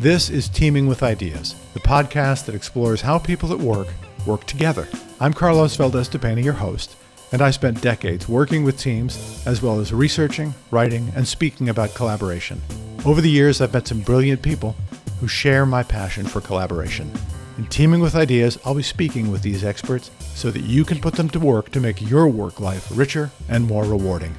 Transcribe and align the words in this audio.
This 0.00 0.28
is 0.28 0.48
Teaming 0.48 0.88
with 0.88 1.04
Ideas, 1.04 1.54
the 1.72 1.78
podcast 1.78 2.46
that 2.46 2.54
explores 2.56 3.00
how 3.00 3.16
people 3.16 3.52
at 3.52 3.60
work 3.60 3.86
work 4.26 4.44
together. 4.44 4.88
I'm 5.20 5.32
Carlos 5.32 5.76
Valdes 5.76 6.12
your 6.12 6.52
host, 6.52 6.96
and 7.30 7.40
I 7.40 7.52
spent 7.52 7.80
decades 7.80 8.28
working 8.28 8.64
with 8.64 8.76
teams 8.76 9.46
as 9.46 9.62
well 9.62 9.78
as 9.78 9.92
researching, 9.92 10.52
writing, 10.72 11.12
and 11.14 11.28
speaking 11.28 11.68
about 11.68 11.94
collaboration. 11.94 12.60
Over 13.06 13.20
the 13.20 13.30
years, 13.30 13.60
I've 13.60 13.72
met 13.72 13.86
some 13.86 14.00
brilliant 14.00 14.42
people 14.42 14.74
who 15.20 15.28
share 15.28 15.64
my 15.64 15.84
passion 15.84 16.26
for 16.26 16.40
collaboration. 16.40 17.08
In 17.56 17.66
Teaming 17.66 18.00
with 18.00 18.16
Ideas, 18.16 18.58
I'll 18.64 18.74
be 18.74 18.82
speaking 18.82 19.30
with 19.30 19.42
these 19.42 19.62
experts 19.62 20.10
so 20.34 20.50
that 20.50 20.64
you 20.64 20.84
can 20.84 21.00
put 21.00 21.14
them 21.14 21.28
to 21.28 21.38
work 21.38 21.70
to 21.70 21.78
make 21.78 22.02
your 22.02 22.26
work 22.26 22.58
life 22.58 22.88
richer 22.92 23.30
and 23.48 23.64
more 23.64 23.84
rewarding. 23.84 24.34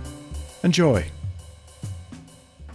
Enjoy. 0.63 1.09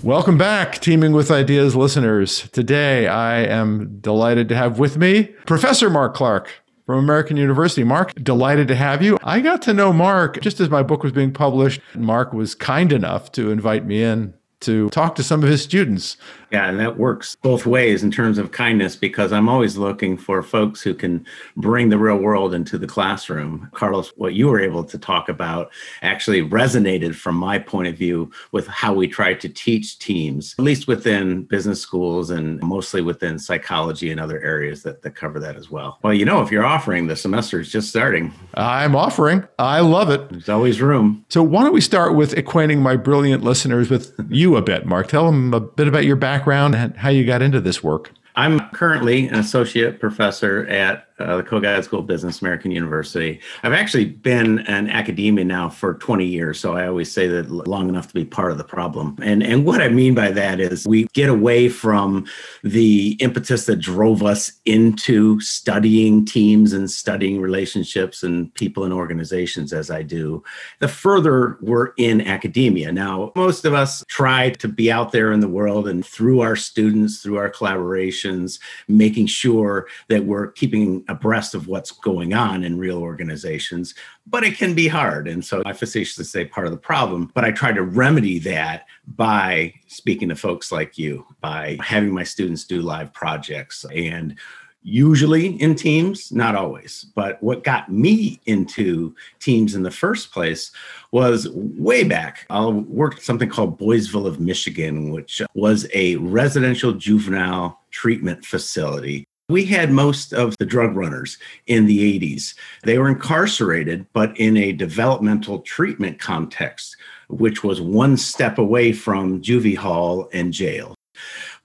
Welcome 0.02 0.38
back, 0.38 0.78
Teaming 0.78 1.12
with 1.12 1.30
Ideas 1.30 1.76
listeners. 1.76 2.48
Today, 2.52 3.06
I 3.06 3.42
am 3.42 3.98
delighted 4.00 4.48
to 4.48 4.56
have 4.56 4.78
with 4.78 4.96
me 4.96 5.24
Professor 5.44 5.90
Mark 5.90 6.14
Clark 6.14 6.48
from 6.86 7.00
American 7.00 7.36
University. 7.36 7.84
Mark, 7.84 8.14
delighted 8.14 8.66
to 8.68 8.76
have 8.76 9.02
you. 9.02 9.18
I 9.22 9.40
got 9.40 9.60
to 9.62 9.74
know 9.74 9.92
Mark 9.92 10.40
just 10.40 10.58
as 10.58 10.70
my 10.70 10.82
book 10.82 11.02
was 11.02 11.12
being 11.12 11.32
published. 11.32 11.82
Mark 11.94 12.32
was 12.32 12.54
kind 12.54 12.94
enough 12.94 13.30
to 13.32 13.50
invite 13.50 13.84
me 13.84 14.02
in 14.02 14.32
to 14.60 14.88
talk 14.88 15.16
to 15.16 15.22
some 15.22 15.42
of 15.42 15.50
his 15.50 15.62
students 15.62 16.16
yeah, 16.50 16.68
and 16.68 16.80
that 16.80 16.98
works 16.98 17.36
both 17.36 17.64
ways 17.64 18.02
in 18.02 18.10
terms 18.10 18.36
of 18.36 18.50
kindness 18.50 18.96
because 18.96 19.32
I'm 19.32 19.48
always 19.48 19.76
looking 19.76 20.16
for 20.16 20.42
folks 20.42 20.82
who 20.82 20.94
can 20.94 21.24
bring 21.56 21.90
the 21.90 21.98
real 21.98 22.16
world 22.16 22.54
into 22.54 22.76
the 22.76 22.88
classroom. 22.88 23.68
Carlos, 23.72 24.12
what 24.16 24.34
you 24.34 24.48
were 24.48 24.60
able 24.60 24.82
to 24.84 24.98
talk 24.98 25.28
about 25.28 25.70
actually 26.02 26.42
resonated 26.42 27.14
from 27.14 27.36
my 27.36 27.58
point 27.58 27.86
of 27.86 27.96
view 27.96 28.32
with 28.50 28.66
how 28.66 28.92
we 28.92 29.06
try 29.06 29.32
to 29.32 29.48
teach 29.48 29.98
teams, 30.00 30.56
at 30.58 30.64
least 30.64 30.88
within 30.88 31.44
business 31.44 31.80
schools 31.80 32.30
and 32.30 32.60
mostly 32.62 33.00
within 33.00 33.38
psychology 33.38 34.10
and 34.10 34.18
other 34.18 34.40
areas 34.40 34.82
that, 34.82 35.02
that 35.02 35.14
cover 35.14 35.38
that 35.38 35.54
as 35.54 35.70
well. 35.70 35.98
Well, 36.02 36.14
you 36.14 36.24
know, 36.24 36.42
if 36.42 36.50
you're 36.50 36.66
offering, 36.66 37.06
the 37.06 37.16
semester 37.16 37.60
is 37.60 37.70
just 37.70 37.90
starting. 37.90 38.32
I'm 38.54 38.96
offering. 38.96 39.46
I 39.58 39.80
love 39.80 40.10
it. 40.10 40.28
There's 40.30 40.48
always 40.48 40.80
room. 40.80 41.24
So, 41.28 41.44
why 41.44 41.62
don't 41.62 41.72
we 41.72 41.80
start 41.80 42.16
with 42.16 42.36
acquainting 42.36 42.82
my 42.82 42.96
brilliant 42.96 43.44
listeners 43.44 43.88
with 43.88 44.12
you 44.28 44.56
a 44.56 44.62
bit, 44.62 44.84
Mark? 44.84 45.06
Tell 45.06 45.26
them 45.26 45.54
a 45.54 45.60
bit 45.60 45.86
about 45.86 46.04
your 46.04 46.16
background 46.16 46.39
background 46.40 46.74
and 46.74 46.96
how 46.96 47.10
you 47.10 47.24
got 47.24 47.42
into 47.42 47.60
this 47.60 47.82
work? 47.82 48.12
I'm 48.34 48.60
currently 48.70 49.26
an 49.26 49.34
associate 49.34 50.00
professor 50.00 50.66
at 50.68 51.09
uh, 51.20 51.36
the 51.36 51.42
Kogod 51.42 51.84
School 51.84 52.00
of 52.00 52.06
Business, 52.06 52.40
American 52.40 52.70
University. 52.70 53.40
I've 53.62 53.72
actually 53.72 54.06
been 54.06 54.60
an 54.60 54.88
academia 54.88 55.44
now 55.44 55.68
for 55.68 55.94
20 55.94 56.24
years, 56.24 56.58
so 56.58 56.74
I 56.76 56.86
always 56.86 57.12
say 57.12 57.28
that 57.28 57.50
long 57.50 57.88
enough 57.88 58.08
to 58.08 58.14
be 58.14 58.24
part 58.24 58.52
of 58.52 58.58
the 58.58 58.64
problem. 58.64 59.16
And 59.22 59.42
and 59.42 59.64
what 59.64 59.80
I 59.80 59.88
mean 59.88 60.14
by 60.14 60.30
that 60.30 60.60
is 60.60 60.86
we 60.86 61.04
get 61.12 61.28
away 61.28 61.68
from 61.68 62.26
the 62.62 63.16
impetus 63.20 63.66
that 63.66 63.76
drove 63.76 64.22
us 64.22 64.52
into 64.64 65.40
studying 65.40 66.24
teams 66.24 66.72
and 66.72 66.90
studying 66.90 67.40
relationships 67.40 68.22
and 68.22 68.52
people 68.54 68.84
and 68.84 68.92
organizations 68.92 69.72
as 69.72 69.90
I 69.90 70.02
do. 70.02 70.42
The 70.78 70.88
further 70.88 71.58
we're 71.60 71.92
in 71.96 72.20
academia. 72.20 72.92
Now, 72.92 73.32
most 73.36 73.64
of 73.64 73.74
us 73.74 74.04
try 74.08 74.50
to 74.50 74.68
be 74.68 74.90
out 74.90 75.12
there 75.12 75.32
in 75.32 75.40
the 75.40 75.48
world 75.48 75.88
and 75.88 76.04
through 76.04 76.40
our 76.40 76.56
students, 76.56 77.22
through 77.22 77.38
our 77.38 77.50
collaborations, 77.50 78.58
making 78.88 79.26
sure 79.26 79.86
that 80.08 80.24
we're 80.24 80.48
keeping 80.48 81.04
abreast 81.10 81.54
of 81.54 81.66
what's 81.66 81.90
going 81.90 82.32
on 82.32 82.64
in 82.64 82.78
real 82.78 82.98
organizations, 82.98 83.94
but 84.26 84.44
it 84.44 84.56
can 84.56 84.74
be 84.74 84.88
hard. 84.88 85.28
And 85.28 85.44
so 85.44 85.62
I 85.66 85.72
facetiously 85.72 86.24
say 86.24 86.44
part 86.44 86.66
of 86.66 86.72
the 86.72 86.78
problem, 86.78 87.30
but 87.34 87.44
I 87.44 87.50
try 87.50 87.72
to 87.72 87.82
remedy 87.82 88.38
that 88.40 88.86
by 89.06 89.74
speaking 89.88 90.28
to 90.28 90.36
folks 90.36 90.70
like 90.72 90.96
you, 90.96 91.26
by 91.40 91.78
having 91.82 92.14
my 92.14 92.24
students 92.24 92.64
do 92.64 92.80
live 92.80 93.12
projects 93.12 93.84
and 93.94 94.38
usually 94.82 95.60
in 95.60 95.74
teams, 95.74 96.32
not 96.32 96.54
always. 96.54 97.06
But 97.14 97.42
what 97.42 97.64
got 97.64 97.92
me 97.92 98.40
into 98.46 99.14
teams 99.38 99.74
in 99.74 99.82
the 99.82 99.90
first 99.90 100.32
place 100.32 100.70
was 101.12 101.48
way 101.50 102.04
back. 102.04 102.46
I 102.48 102.66
worked 102.66 103.22
something 103.22 103.48
called 103.48 103.78
Boysville 103.78 104.26
of 104.26 104.40
Michigan, 104.40 105.10
which 105.10 105.42
was 105.54 105.86
a 105.92 106.16
residential 106.16 106.92
juvenile 106.92 107.80
treatment 107.90 108.44
facility 108.44 109.26
we 109.50 109.64
had 109.64 109.90
most 109.90 110.32
of 110.32 110.56
the 110.58 110.64
drug 110.64 110.96
runners 110.96 111.36
in 111.66 111.86
the 111.86 112.18
80s. 112.20 112.54
They 112.84 112.98
were 112.98 113.08
incarcerated, 113.08 114.06
but 114.12 114.36
in 114.38 114.56
a 114.56 114.72
developmental 114.72 115.60
treatment 115.60 116.18
context, 116.18 116.96
which 117.28 117.64
was 117.64 117.80
one 117.80 118.16
step 118.16 118.58
away 118.58 118.92
from 118.92 119.42
juvie 119.42 119.76
hall 119.76 120.28
and 120.32 120.52
jail. 120.52 120.94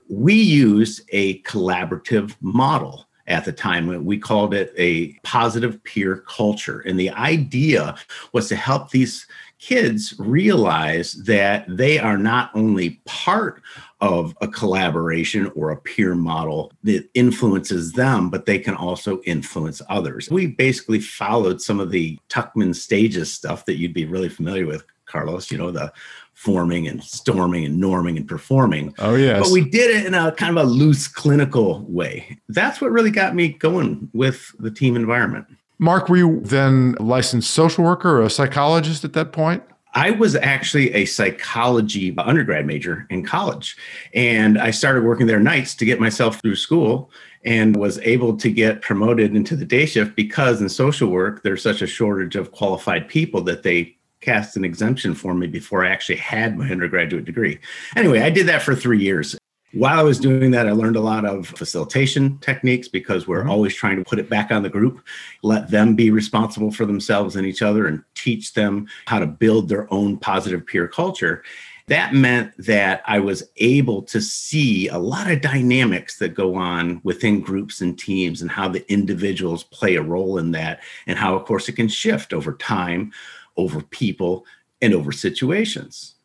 We 0.09 0.33
used 0.33 1.01
a 1.09 1.41
collaborative 1.43 2.35
model 2.41 3.07
at 3.27 3.45
the 3.45 3.51
time. 3.51 4.05
We 4.05 4.17
called 4.17 4.53
it 4.53 4.73
a 4.77 5.13
positive 5.23 5.83
peer 5.83 6.17
culture. 6.27 6.81
And 6.81 6.99
the 6.99 7.09
idea 7.11 7.95
was 8.33 8.47
to 8.49 8.55
help 8.55 8.91
these 8.91 9.25
kids 9.59 10.13
realize 10.17 11.13
that 11.23 11.65
they 11.67 11.97
are 11.97 12.17
not 12.17 12.51
only 12.53 13.01
part 13.05 13.61
of 14.01 14.35
a 14.41 14.47
collaboration 14.47 15.51
or 15.55 15.71
a 15.71 15.77
peer 15.77 16.13
model 16.13 16.71
that 16.83 17.09
influences 17.13 17.93
them, 17.93 18.29
but 18.29 18.45
they 18.45 18.59
can 18.59 18.75
also 18.75 19.21
influence 19.21 19.81
others. 19.89 20.29
We 20.29 20.47
basically 20.47 20.99
followed 20.99 21.61
some 21.61 21.79
of 21.79 21.91
the 21.91 22.19
Tuckman 22.29 22.75
stages 22.75 23.31
stuff 23.31 23.65
that 23.65 23.77
you'd 23.77 23.93
be 23.93 24.05
really 24.05 24.29
familiar 24.29 24.67
with, 24.67 24.83
Carlos, 25.05 25.49
you 25.49 25.57
know, 25.57 25.71
the 25.71 25.91
forming 26.33 26.87
and 26.87 27.01
storming 27.01 27.65
and 27.65 27.81
norming 27.81 28.17
and 28.17 28.27
performing. 28.27 28.93
Oh, 28.99 29.15
yes. 29.15 29.41
But 29.41 29.53
we 29.53 29.67
did 29.67 29.89
it 29.89 30.05
in 30.05 30.13
a 30.13 30.33
kind 30.33 30.55
of 30.55 30.63
a 30.63 30.69
loose 30.69 31.07
clinical 31.07 31.85
way. 31.87 32.37
That's 32.49 32.81
what 32.81 32.91
really 32.91 33.11
got 33.11 33.33
me 33.33 33.49
going 33.49 34.09
with 34.13 34.53
the 34.59 34.69
team 34.69 34.95
environment. 34.95 35.47
Mark, 35.77 36.09
were 36.09 36.17
you 36.17 36.39
then 36.41 36.95
a 36.99 37.03
licensed 37.03 37.51
social 37.51 37.83
worker 37.83 38.17
or 38.17 38.23
a 38.23 38.29
psychologist 38.29 39.03
at 39.03 39.13
that 39.13 39.31
point? 39.31 39.63
I 39.93 40.11
was 40.11 40.35
actually 40.35 40.93
a 40.93 41.05
psychology 41.05 42.13
undergrad 42.17 42.65
major 42.65 43.07
in 43.09 43.25
college. 43.25 43.77
And 44.13 44.57
I 44.57 44.71
started 44.71 45.05
working 45.05 45.25
there 45.25 45.39
nights 45.39 45.73
to 45.75 45.85
get 45.85 46.01
myself 46.01 46.41
through 46.41 46.57
school 46.57 47.09
and 47.45 47.77
was 47.77 47.97
able 47.99 48.35
to 48.37 48.49
get 48.49 48.81
promoted 48.81 49.35
into 49.35 49.55
the 49.55 49.65
day 49.65 49.85
shift 49.85 50.15
because 50.15 50.61
in 50.61 50.67
social 50.67 51.09
work, 51.09 51.43
there's 51.43 51.63
such 51.63 51.81
a 51.81 51.87
shortage 51.87 52.35
of 52.35 52.51
qualified 52.51 53.07
people 53.07 53.41
that 53.43 53.63
they 53.63 53.95
cast 54.19 54.57
an 54.57 54.65
exemption 54.65 55.13
for 55.13 55.33
me 55.33 55.47
before 55.47 55.85
I 55.85 55.89
actually 55.89 56.17
had 56.17 56.57
my 56.57 56.69
undergraduate 56.69 57.25
degree. 57.25 57.59
Anyway, 57.95 58.21
I 58.21 58.29
did 58.29 58.47
that 58.47 58.63
for 58.63 58.75
three 58.75 58.99
years 58.99 59.37
while 59.75 59.99
I 59.99 60.03
was 60.03 60.19
doing 60.19 60.51
that, 60.51 60.67
I 60.67 60.71
learned 60.71 60.95
a 60.95 61.01
lot 61.01 61.25
of 61.25 61.47
facilitation 61.47 62.37
techniques 62.39 62.87
because 62.87 63.27
we're 63.27 63.41
mm-hmm. 63.41 63.49
always 63.49 63.75
trying 63.75 63.97
to 63.97 64.03
put 64.03 64.19
it 64.19 64.29
back 64.29 64.51
on 64.51 64.63
the 64.63 64.69
group, 64.69 65.05
let 65.43 65.69
them 65.69 65.95
be 65.95 66.11
responsible 66.11 66.71
for 66.71 66.85
themselves 66.85 67.35
and 67.35 67.45
each 67.45 67.61
other, 67.61 67.85
and 67.87 68.03
teach 68.15 68.53
them 68.53 68.87
how 69.05 69.19
to 69.19 69.27
build 69.27 69.67
their 69.67 69.91
own 69.93 70.17
positive 70.17 70.65
peer 70.65 70.87
culture. 70.87 71.43
That 71.87 72.13
meant 72.13 72.53
that 72.57 73.03
I 73.05 73.19
was 73.19 73.43
able 73.57 74.01
to 74.03 74.19
see 74.21 74.87
a 74.87 74.97
lot 74.97 75.29
of 75.29 75.41
dynamics 75.41 76.17
that 76.17 76.33
go 76.33 76.55
on 76.55 77.01
within 77.03 77.41
groups 77.41 77.81
and 77.81 77.99
teams 77.99 78.41
and 78.41 78.49
how 78.49 78.69
the 78.69 78.89
individuals 78.91 79.65
play 79.65 79.95
a 79.95 80.01
role 80.01 80.37
in 80.37 80.51
that, 80.51 80.81
and 81.05 81.19
how, 81.19 81.35
of 81.35 81.45
course, 81.45 81.69
it 81.69 81.73
can 81.73 81.87
shift 81.87 82.33
over 82.33 82.53
time, 82.53 83.11
over 83.57 83.81
people, 83.81 84.45
and 84.81 84.93
over 84.93 85.11
situations 85.11 86.15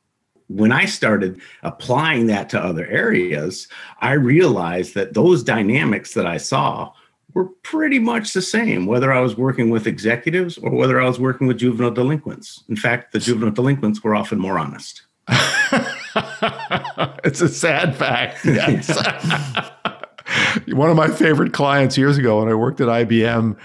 when 0.51 0.73
I 0.73 0.85
started 0.85 1.41
applying 1.63 2.27
that 2.27 2.49
to 2.51 2.61
other 2.61 2.87
areas, 2.87 3.69
I 4.01 4.13
realized 4.13 4.95
that 4.95 5.15
those 5.15 5.45
dynamics 5.45 6.15
that 6.15 6.27
I 6.27 6.39
saw 6.39 6.93
were 7.35 7.47
pretty 7.63 8.01
much 8.01 8.33
the 8.33 8.43
same, 8.43 8.87
whether 8.87 9.13
I 9.13 9.21
was 9.21 9.37
working 9.37 9.71
with 9.71 9.87
executives 9.87 10.59
or 10.59 10.73
whether 10.73 11.01
I 11.01 11.07
was 11.07 11.21
working 11.21 11.47
with 11.47 11.59
juvenile 11.59 11.93
delinquents. 11.93 12.65
In 12.69 12.75
fact, 12.75 13.13
the 13.13 13.21
juvenile 13.21 13.53
delinquents 13.53 14.03
were 14.03 14.17
often 14.17 14.41
more 14.41 14.59
honest. 14.59 15.03
it's 17.25 17.41
a 17.41 17.49
sad 17.49 17.95
fact. 17.95 18.45
Yes. 18.45 18.89
One 20.69 20.91
of 20.91 20.97
my 20.97 21.09
favorite 21.09 21.53
clients 21.53 21.97
years 21.97 22.19
ago 22.19 22.41
when 22.41 22.49
I 22.49 22.55
worked 22.55 22.81
at 22.81 22.89
IBM 22.89 23.57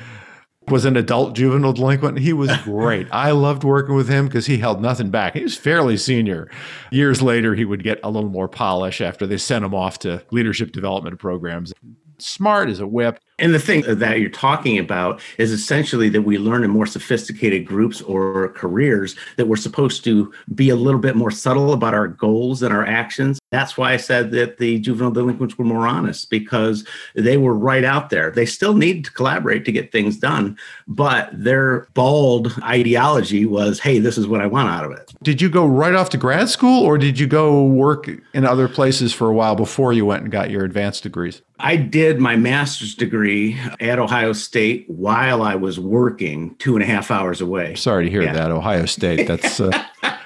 was 0.69 0.85
an 0.85 0.97
adult 0.97 1.35
juvenile 1.35 1.73
delinquent. 1.73 2.19
He 2.19 2.33
was 2.33 2.55
great. 2.63 3.07
I 3.11 3.31
loved 3.31 3.63
working 3.63 3.95
with 3.95 4.09
him 4.09 4.27
because 4.27 4.45
he 4.45 4.57
held 4.57 4.81
nothing 4.81 5.09
back. 5.09 5.33
He 5.33 5.43
was 5.43 5.55
fairly 5.57 5.97
senior. 5.97 6.49
Years 6.91 7.21
later, 7.21 7.55
he 7.55 7.65
would 7.65 7.83
get 7.83 7.99
a 8.03 8.09
little 8.09 8.29
more 8.29 8.47
polish 8.47 9.01
after 9.01 9.27
they 9.27 9.37
sent 9.37 9.65
him 9.65 9.73
off 9.73 9.99
to 9.99 10.23
leadership 10.31 10.71
development 10.71 11.19
programs. 11.19 11.73
Smart 12.17 12.69
as 12.69 12.79
a 12.79 12.87
whip. 12.87 13.19
And 13.39 13.53
the 13.53 13.59
thing 13.59 13.83
that 13.87 14.19
you're 14.19 14.29
talking 14.29 14.79
about 14.79 15.21
is 15.37 15.51
essentially 15.51 16.07
that 16.09 16.21
we 16.21 16.37
learn 16.37 16.63
in 16.63 16.71
more 16.71 16.85
sophisticated 16.85 17.65
groups 17.65 18.01
or 18.01 18.49
careers 18.49 19.17
that 19.35 19.47
we're 19.47 19.57
supposed 19.57 20.05
to 20.05 20.31
be 20.53 20.69
a 20.69 20.75
little 20.77 21.01
bit 21.01 21.17
more 21.17 21.31
subtle 21.31 21.73
about 21.73 21.93
our 21.93 22.07
goals 22.07 22.63
and 22.63 22.73
our 22.73 22.85
actions 22.85 23.39
That's 23.55 23.77
why 23.77 23.93
I 23.93 23.97
said 23.97 24.31
that 24.31 24.57
the 24.57 24.79
juvenile 24.79 25.11
delinquents 25.11 25.57
were 25.57 25.63
more 25.63 25.87
honest 25.87 26.29
because 26.29 26.85
they 27.13 27.37
were 27.37 27.53
right 27.53 27.85
out 27.85 28.09
there. 28.09 28.29
They 28.29 28.45
still 28.45 28.73
need 28.73 29.05
to 29.05 29.11
collaborate 29.13 29.63
to 29.63 29.71
get 29.71 29.93
things 29.93 30.17
done, 30.17 30.57
but 30.89 31.29
their 31.31 31.87
bald 31.93 32.53
ideology 32.63 33.45
was, 33.45 33.79
hey, 33.79 33.99
this 33.99 34.17
is 34.17 34.27
what 34.27 34.41
I 34.41 34.45
want 34.45 34.67
out 34.67 34.83
of 34.83 34.91
it. 34.91 35.13
Did 35.23 35.41
you 35.41 35.47
go 35.47 35.65
right 35.65 35.95
off 35.95 36.09
to 36.09 36.17
grad 36.17 36.49
school 36.49 36.83
or 36.83 36.97
did 36.97 37.17
you 37.17 37.27
go 37.27 37.63
work 37.63 38.09
in 38.33 38.43
other 38.43 38.67
places 38.67 39.13
for 39.13 39.29
a 39.29 39.33
while 39.33 39.55
before 39.55 39.93
you 39.93 40.05
went 40.05 40.23
and 40.23 40.31
got 40.33 40.49
your 40.49 40.65
advanced 40.65 41.03
degrees? 41.03 41.41
I 41.57 41.77
did 41.77 42.19
my 42.19 42.35
master's 42.35 42.93
degree 42.93 43.57
at 43.79 43.99
Ohio 43.99 44.33
State 44.33 44.83
while 44.89 45.41
I 45.41 45.55
was 45.55 45.79
working 45.79 46.55
two 46.57 46.75
and 46.75 46.83
a 46.83 46.85
half 46.85 47.09
hours 47.09 47.39
away. 47.39 47.75
Sorry 47.75 48.03
to 48.03 48.11
hear 48.11 48.23
yeah. 48.23 48.33
that. 48.33 48.51
Ohio 48.51 48.85
State. 48.85 49.27
That's. 49.27 49.61
Uh... 49.61 49.71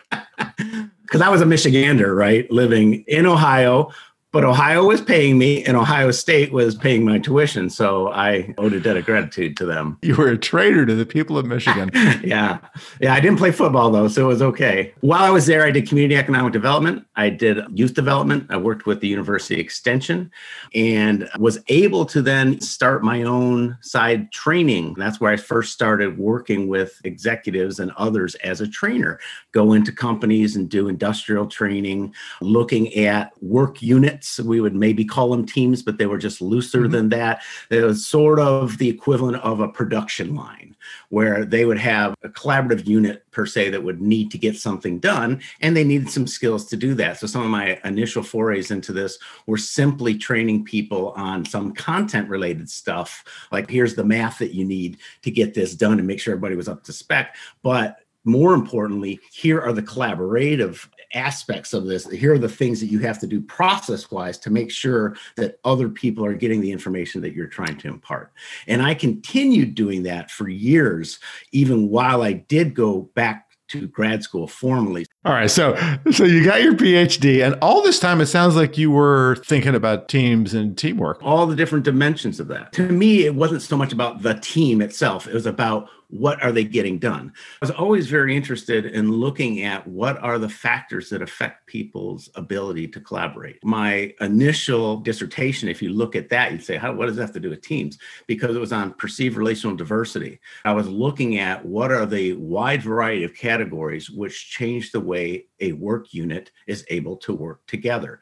because 1.09 1.21
I 1.21 1.29
was 1.29 1.41
a 1.41 1.45
Michigander, 1.45 2.15
right, 2.15 2.49
living 2.51 3.03
in 3.07 3.25
Ohio, 3.25 3.91
but 4.31 4.43
Ohio 4.43 4.85
was 4.85 5.01
paying 5.01 5.39
me 5.39 5.63
and 5.65 5.75
Ohio 5.75 6.11
State 6.11 6.51
was 6.51 6.75
paying 6.75 7.03
my 7.03 7.17
tuition. 7.17 7.69
So 7.69 8.11
I 8.11 8.53
owed 8.59 8.73
a 8.73 8.79
debt 8.79 8.95
of 8.95 9.05
gratitude 9.05 9.57
to 9.57 9.65
them. 9.65 9.97
You 10.03 10.15
were 10.15 10.27
a 10.27 10.37
traitor 10.37 10.85
to 10.85 10.93
the 10.93 11.05
people 11.05 11.37
of 11.37 11.47
Michigan. 11.47 11.89
yeah. 12.23 12.59
Yeah. 13.01 13.13
I 13.13 13.19
didn't 13.21 13.39
play 13.39 13.51
football 13.51 13.89
though, 13.89 14.07
so 14.07 14.25
it 14.25 14.27
was 14.27 14.41
okay. 14.43 14.93
While 15.01 15.23
I 15.23 15.31
was 15.31 15.47
there, 15.47 15.63
I 15.65 15.71
did 15.71 15.89
community 15.89 16.15
economic 16.15 16.53
development. 16.53 17.05
I 17.15 17.29
did 17.29 17.57
youth 17.73 17.95
development. 17.95 18.45
I 18.49 18.57
worked 18.57 18.85
with 18.85 18.99
the 18.99 19.07
University 19.07 19.59
Extension 19.59 20.29
and 20.75 21.27
was 21.39 21.59
able 21.67 22.05
to 22.05 22.21
then 22.21 22.61
start 22.61 23.03
my 23.03 23.23
own 23.23 23.77
side 23.81 24.31
training. 24.31 24.93
That's 24.93 25.19
where 25.19 25.31
I 25.31 25.37
first 25.37 25.73
started 25.73 26.19
working 26.19 26.67
with 26.67 27.01
executives 27.03 27.79
and 27.79 27.91
others 27.97 28.35
as 28.35 28.61
a 28.61 28.67
trainer, 28.67 29.19
go 29.51 29.73
into 29.73 29.91
companies 29.91 30.55
and 30.55 30.69
do 30.69 30.87
industrial 30.87 31.47
training, 31.47 32.13
looking 32.41 32.93
at 32.95 33.31
work 33.41 33.81
units. 33.81 34.39
We 34.39 34.61
would 34.61 34.75
maybe 34.75 35.03
call 35.05 35.31
them 35.31 35.45
teams, 35.45 35.81
but 35.81 35.97
they 35.97 36.05
were 36.05 36.17
just 36.17 36.41
looser 36.41 36.81
mm-hmm. 36.81 36.91
than 36.91 37.09
that. 37.09 37.41
It 37.69 37.83
was 37.83 38.05
sort 38.05 38.39
of 38.39 38.77
the 38.77 38.89
equivalent 38.89 39.37
of 39.37 39.59
a 39.59 39.67
production 39.67 40.35
line 40.35 40.75
where 41.09 41.45
they 41.45 41.65
would 41.65 41.79
have 41.79 42.15
a 42.23 42.29
collaborative 42.29 42.87
unit 42.87 43.29
per 43.31 43.45
se 43.45 43.69
that 43.69 43.83
would 43.83 44.01
need 44.01 44.31
to 44.31 44.37
get 44.37 44.55
something 44.55 44.99
done, 44.99 45.41
and 45.61 45.75
they 45.75 45.83
needed 45.83 46.09
some 46.09 46.27
skills 46.27 46.65
to 46.67 46.77
do 46.77 46.93
that. 46.95 47.17
So 47.17 47.27
some 47.27 47.41
of 47.41 47.49
my 47.49 47.79
initial 47.83 48.23
forays 48.23 48.71
into 48.71 48.93
this 48.93 49.17
were 49.45 49.57
simply 49.57 50.17
training 50.17 50.65
people 50.65 51.11
on 51.15 51.45
some 51.45 51.73
content 51.73 52.29
related 52.29 52.69
stuff, 52.69 53.23
like 53.51 53.69
here's 53.69 53.95
the 53.95 54.03
math 54.03 54.39
that 54.39 54.53
you 54.53 54.65
need 54.65 54.97
to 55.23 55.31
get 55.31 55.53
this 55.53 55.75
done 55.75 55.99
and 55.99 56.07
make 56.07 56.19
sure 56.19 56.33
everybody 56.33 56.55
was 56.55 56.69
up 56.69 56.83
to 56.83 56.93
spec. 56.93 57.35
But 57.61 57.99
more 58.25 58.53
importantly, 58.53 59.19
here 59.31 59.61
are 59.61 59.73
the 59.73 59.81
collaborative 59.81 60.87
aspects 61.13 61.73
of 61.73 61.85
this. 61.85 62.09
Here 62.09 62.33
are 62.33 62.39
the 62.39 62.49
things 62.49 62.79
that 62.79 62.87
you 62.87 62.99
have 62.99 63.19
to 63.19 63.27
do 63.27 63.41
process 63.41 64.11
wise 64.11 64.37
to 64.39 64.49
make 64.49 64.71
sure 64.71 65.15
that 65.37 65.59
other 65.63 65.89
people 65.89 66.23
are 66.25 66.33
getting 66.33 66.61
the 66.61 66.71
information 66.71 67.21
that 67.21 67.33
you're 67.33 67.47
trying 67.47 67.77
to 67.77 67.87
impart. 67.87 68.31
And 68.67 68.81
I 68.81 68.93
continued 68.93 69.75
doing 69.75 70.03
that 70.03 70.29
for 70.29 70.49
years, 70.49 71.19
even 71.51 71.89
while 71.89 72.21
I 72.21 72.33
did 72.33 72.75
go 72.75 73.09
back 73.15 73.45
to 73.69 73.87
grad 73.87 74.23
school 74.23 74.47
formally. 74.47 75.05
All 75.25 75.33
right, 75.33 75.49
so 75.49 75.75
so 76.11 76.23
you 76.23 76.43
got 76.43 76.61
your 76.61 76.73
PhD, 76.73 77.45
and 77.45 77.55
all 77.61 77.81
this 77.81 77.99
time 77.99 78.19
it 78.19 78.25
sounds 78.25 78.55
like 78.55 78.77
you 78.77 78.91
were 78.91 79.37
thinking 79.45 79.75
about 79.75 80.09
teams 80.09 80.53
and 80.53 80.77
teamwork. 80.77 81.19
All 81.21 81.45
the 81.45 81.55
different 81.55 81.85
dimensions 81.85 82.39
of 82.39 82.47
that. 82.47 82.73
To 82.73 82.83
me, 82.89 83.25
it 83.25 83.35
wasn't 83.35 83.61
so 83.61 83.77
much 83.77 83.93
about 83.93 84.23
the 84.23 84.33
team 84.35 84.81
itself; 84.81 85.27
it 85.27 85.33
was 85.33 85.45
about 85.45 85.89
what 86.09 86.41
are 86.43 86.51
they 86.51 86.63
getting 86.63 86.97
done? 86.97 87.31
I 87.61 87.65
was 87.65 87.71
always 87.71 88.07
very 88.07 88.35
interested 88.35 88.85
in 88.85 89.11
looking 89.11 89.63
at 89.63 89.87
what 89.87 90.17
are 90.23 90.39
the 90.39 90.49
factors 90.49 91.09
that 91.09 91.21
affect 91.21 91.67
people's 91.67 92.29
ability 92.35 92.87
to 92.89 92.99
collaborate. 92.99 93.63
My 93.63 94.13
initial 94.19 94.97
dissertation 94.97 95.69
if 95.69 95.81
you 95.81 95.89
look 95.89 96.15
at 96.15 96.29
that 96.29 96.51
you'd 96.51 96.63
say 96.63 96.77
how 96.77 96.93
what 96.93 97.05
does 97.05 97.15
that 97.15 97.21
have 97.21 97.33
to 97.33 97.39
do 97.39 97.49
with 97.49 97.61
teams? 97.61 97.97
Because 98.27 98.55
it 98.55 98.59
was 98.59 98.73
on 98.73 98.93
perceived 98.93 99.37
relational 99.37 99.75
diversity. 99.75 100.39
I 100.65 100.73
was 100.73 100.87
looking 100.87 101.37
at 101.37 101.63
what 101.63 101.91
are 101.91 102.05
the 102.05 102.33
wide 102.33 102.81
variety 102.81 103.23
of 103.23 103.35
categories 103.35 104.09
which 104.09 104.49
change 104.49 104.91
the 104.91 104.99
way 104.99 105.45
a 105.59 105.73
work 105.73 106.13
unit 106.13 106.51
is 106.67 106.85
able 106.89 107.17
to 107.17 107.33
work 107.33 107.65
together 107.67 108.19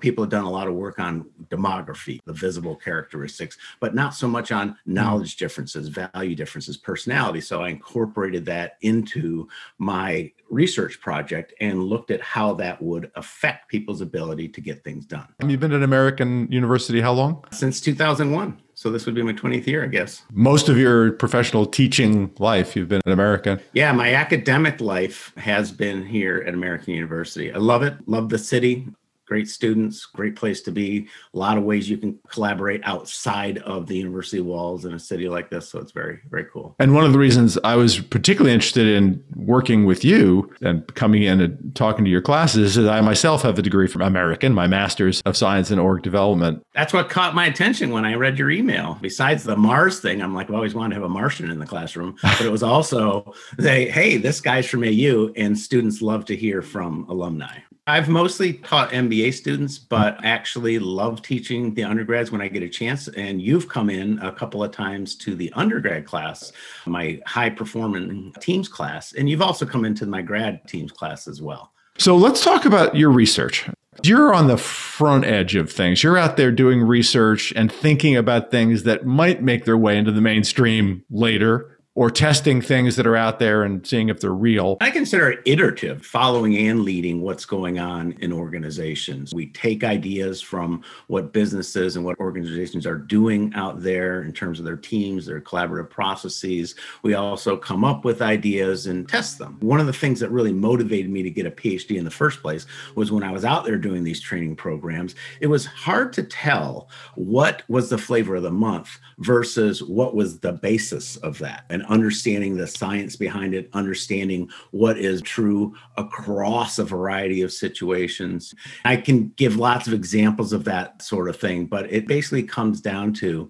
people 0.00 0.24
have 0.24 0.30
done 0.30 0.44
a 0.44 0.50
lot 0.50 0.66
of 0.66 0.74
work 0.74 0.98
on 0.98 1.26
demography, 1.48 2.20
the 2.24 2.32
visible 2.32 2.76
characteristics, 2.76 3.56
but 3.80 3.94
not 3.94 4.14
so 4.14 4.26
much 4.26 4.52
on 4.52 4.76
knowledge 4.86 5.36
differences, 5.36 5.88
value 5.88 6.34
differences, 6.34 6.76
personality. 6.76 7.40
So 7.40 7.62
I 7.62 7.68
incorporated 7.68 8.44
that 8.46 8.78
into 8.80 9.48
my 9.78 10.32
research 10.50 11.00
project 11.00 11.54
and 11.60 11.84
looked 11.84 12.10
at 12.10 12.20
how 12.20 12.54
that 12.54 12.82
would 12.82 13.10
affect 13.14 13.68
people's 13.68 14.00
ability 14.00 14.48
to 14.48 14.60
get 14.60 14.82
things 14.82 15.06
done. 15.06 15.28
You've 15.46 15.60
been 15.60 15.72
at 15.72 15.82
American 15.82 16.50
University 16.50 17.00
how 17.00 17.12
long? 17.12 17.44
Since 17.52 17.80
2001. 17.80 18.60
So 18.74 18.90
this 18.90 19.04
would 19.04 19.14
be 19.14 19.22
my 19.22 19.34
20th 19.34 19.66
year, 19.66 19.84
I 19.84 19.88
guess. 19.88 20.22
Most 20.32 20.70
of 20.70 20.78
your 20.78 21.12
professional 21.12 21.66
teaching 21.66 22.32
life, 22.38 22.74
you've 22.74 22.88
been 22.88 23.02
at 23.04 23.12
American. 23.12 23.60
Yeah, 23.74 23.92
my 23.92 24.14
academic 24.14 24.80
life 24.80 25.34
has 25.36 25.70
been 25.70 26.06
here 26.06 26.42
at 26.46 26.54
American 26.54 26.94
University. 26.94 27.52
I 27.52 27.58
love 27.58 27.82
it, 27.82 27.94
love 28.08 28.30
the 28.30 28.38
city 28.38 28.88
great 29.30 29.48
students, 29.48 30.06
great 30.06 30.34
place 30.34 30.60
to 30.60 30.72
be. 30.72 31.06
A 31.34 31.38
lot 31.38 31.56
of 31.56 31.62
ways 31.62 31.88
you 31.88 31.96
can 31.96 32.18
collaborate 32.28 32.80
outside 32.82 33.58
of 33.58 33.86
the 33.86 33.96
university 33.96 34.40
walls 34.40 34.84
in 34.84 34.92
a 34.92 34.98
city 34.98 35.28
like 35.28 35.50
this. 35.50 35.68
So 35.68 35.78
it's 35.78 35.92
very, 35.92 36.18
very 36.30 36.46
cool. 36.52 36.74
And 36.80 36.96
one 36.96 37.04
of 37.04 37.12
the 37.12 37.18
reasons 37.18 37.56
I 37.62 37.76
was 37.76 38.00
particularly 38.00 38.52
interested 38.52 38.88
in 38.88 39.22
working 39.36 39.86
with 39.86 40.04
you 40.04 40.52
and 40.62 40.84
coming 40.96 41.22
in 41.22 41.40
and 41.40 41.76
talking 41.76 42.04
to 42.04 42.10
your 42.10 42.20
classes 42.20 42.76
is 42.76 42.84
that 42.84 42.92
I 42.92 43.00
myself 43.02 43.42
have 43.42 43.56
a 43.56 43.62
degree 43.62 43.86
from 43.86 44.02
American, 44.02 44.52
my 44.52 44.66
master's 44.66 45.20
of 45.20 45.36
science 45.36 45.70
in 45.70 45.78
org 45.78 46.02
development. 46.02 46.66
That's 46.74 46.92
what 46.92 47.08
caught 47.08 47.36
my 47.36 47.46
attention 47.46 47.90
when 47.90 48.04
I 48.04 48.14
read 48.14 48.36
your 48.36 48.50
email. 48.50 48.98
Besides 49.00 49.44
the 49.44 49.56
Mars 49.56 50.00
thing, 50.00 50.22
I'm 50.22 50.34
like, 50.34 50.50
I 50.50 50.54
always 50.54 50.74
wanted 50.74 50.96
to 50.96 51.02
have 51.02 51.08
a 51.08 51.08
Martian 51.08 51.52
in 51.52 51.60
the 51.60 51.66
classroom. 51.66 52.16
But 52.40 52.46
it 52.46 52.50
was 52.50 52.62
also 52.62 53.34
say, 53.58 53.90
hey, 53.90 54.16
this 54.16 54.40
guy's 54.40 54.66
from 54.66 54.82
AU, 54.82 55.32
and 55.36 55.58
students 55.58 56.00
love 56.00 56.24
to 56.26 56.36
hear 56.36 56.62
from 56.62 57.04
alumni. 57.10 57.58
I've 57.90 58.08
mostly 58.08 58.52
taught 58.52 58.90
MBA 58.90 59.34
students, 59.34 59.76
but 59.76 60.24
actually 60.24 60.78
love 60.78 61.22
teaching 61.22 61.74
the 61.74 61.82
undergrads 61.82 62.30
when 62.30 62.40
I 62.40 62.46
get 62.46 62.62
a 62.62 62.68
chance. 62.68 63.08
And 63.08 63.42
you've 63.42 63.68
come 63.68 63.90
in 63.90 64.20
a 64.20 64.30
couple 64.30 64.62
of 64.62 64.70
times 64.70 65.16
to 65.16 65.34
the 65.34 65.52
undergrad 65.54 66.06
class, 66.06 66.52
my 66.86 67.20
high 67.26 67.50
performing 67.50 68.32
teams 68.40 68.68
class, 68.68 69.12
and 69.12 69.28
you've 69.28 69.42
also 69.42 69.66
come 69.66 69.84
into 69.84 70.06
my 70.06 70.22
grad 70.22 70.66
teams 70.68 70.92
class 70.92 71.26
as 71.26 71.42
well. 71.42 71.72
So 71.98 72.16
let's 72.16 72.44
talk 72.44 72.64
about 72.64 72.94
your 72.94 73.10
research. 73.10 73.68
You're 74.04 74.32
on 74.32 74.46
the 74.46 74.56
front 74.56 75.24
edge 75.24 75.56
of 75.56 75.70
things. 75.70 76.04
You're 76.04 76.16
out 76.16 76.36
there 76.36 76.52
doing 76.52 76.82
research 76.82 77.52
and 77.56 77.72
thinking 77.72 78.16
about 78.16 78.52
things 78.52 78.84
that 78.84 79.04
might 79.04 79.42
make 79.42 79.64
their 79.64 79.76
way 79.76 79.98
into 79.98 80.12
the 80.12 80.20
mainstream 80.20 81.04
later 81.10 81.79
or 82.00 82.10
testing 82.10 82.62
things 82.62 82.96
that 82.96 83.06
are 83.06 83.14
out 83.14 83.38
there 83.38 83.62
and 83.62 83.86
seeing 83.86 84.08
if 84.08 84.20
they're 84.20 84.32
real. 84.32 84.78
I 84.80 84.90
consider 84.90 85.32
it 85.32 85.40
iterative, 85.44 86.02
following 86.06 86.56
and 86.56 86.80
leading 86.80 87.20
what's 87.20 87.44
going 87.44 87.78
on 87.78 88.12
in 88.20 88.32
organizations. 88.32 89.34
We 89.34 89.48
take 89.48 89.84
ideas 89.84 90.40
from 90.40 90.82
what 91.08 91.34
businesses 91.34 91.96
and 91.96 92.04
what 92.06 92.18
organizations 92.18 92.86
are 92.86 92.96
doing 92.96 93.52
out 93.54 93.82
there 93.82 94.22
in 94.22 94.32
terms 94.32 94.58
of 94.58 94.64
their 94.64 94.78
teams, 94.78 95.26
their 95.26 95.42
collaborative 95.42 95.90
processes. 95.90 96.74
We 97.02 97.12
also 97.12 97.54
come 97.54 97.84
up 97.84 98.02
with 98.02 98.22
ideas 98.22 98.86
and 98.86 99.06
test 99.06 99.36
them. 99.36 99.58
One 99.60 99.78
of 99.78 99.86
the 99.86 99.92
things 99.92 100.20
that 100.20 100.30
really 100.30 100.54
motivated 100.54 101.10
me 101.10 101.22
to 101.22 101.30
get 101.30 101.44
a 101.44 101.50
PhD 101.50 101.98
in 101.98 102.04
the 102.04 102.10
first 102.10 102.40
place 102.40 102.64
was 102.94 103.12
when 103.12 103.24
I 103.24 103.30
was 103.30 103.44
out 103.44 103.66
there 103.66 103.76
doing 103.76 104.04
these 104.04 104.22
training 104.22 104.56
programs, 104.56 105.14
it 105.40 105.48
was 105.48 105.66
hard 105.66 106.14
to 106.14 106.22
tell 106.22 106.88
what 107.14 107.62
was 107.68 107.90
the 107.90 107.98
flavor 107.98 108.36
of 108.36 108.42
the 108.42 108.50
month 108.50 108.98
versus 109.20 109.82
what 109.82 110.14
was 110.14 110.38
the 110.40 110.52
basis 110.52 111.16
of 111.16 111.38
that. 111.38 111.64
And 111.68 111.80
and 111.80 111.90
understanding 111.90 112.56
the 112.56 112.66
science 112.66 113.16
behind 113.16 113.54
it, 113.54 113.70
understanding 113.72 114.50
what 114.70 114.98
is 114.98 115.22
true 115.22 115.74
across 115.96 116.78
a 116.78 116.84
variety 116.84 117.42
of 117.42 117.52
situations. 117.52 118.54
I 118.84 118.96
can 118.96 119.28
give 119.36 119.56
lots 119.56 119.86
of 119.86 119.94
examples 119.94 120.52
of 120.52 120.64
that 120.64 121.02
sort 121.02 121.28
of 121.28 121.36
thing, 121.36 121.66
but 121.66 121.90
it 121.90 122.06
basically 122.06 122.42
comes 122.42 122.80
down 122.80 123.14
to 123.14 123.48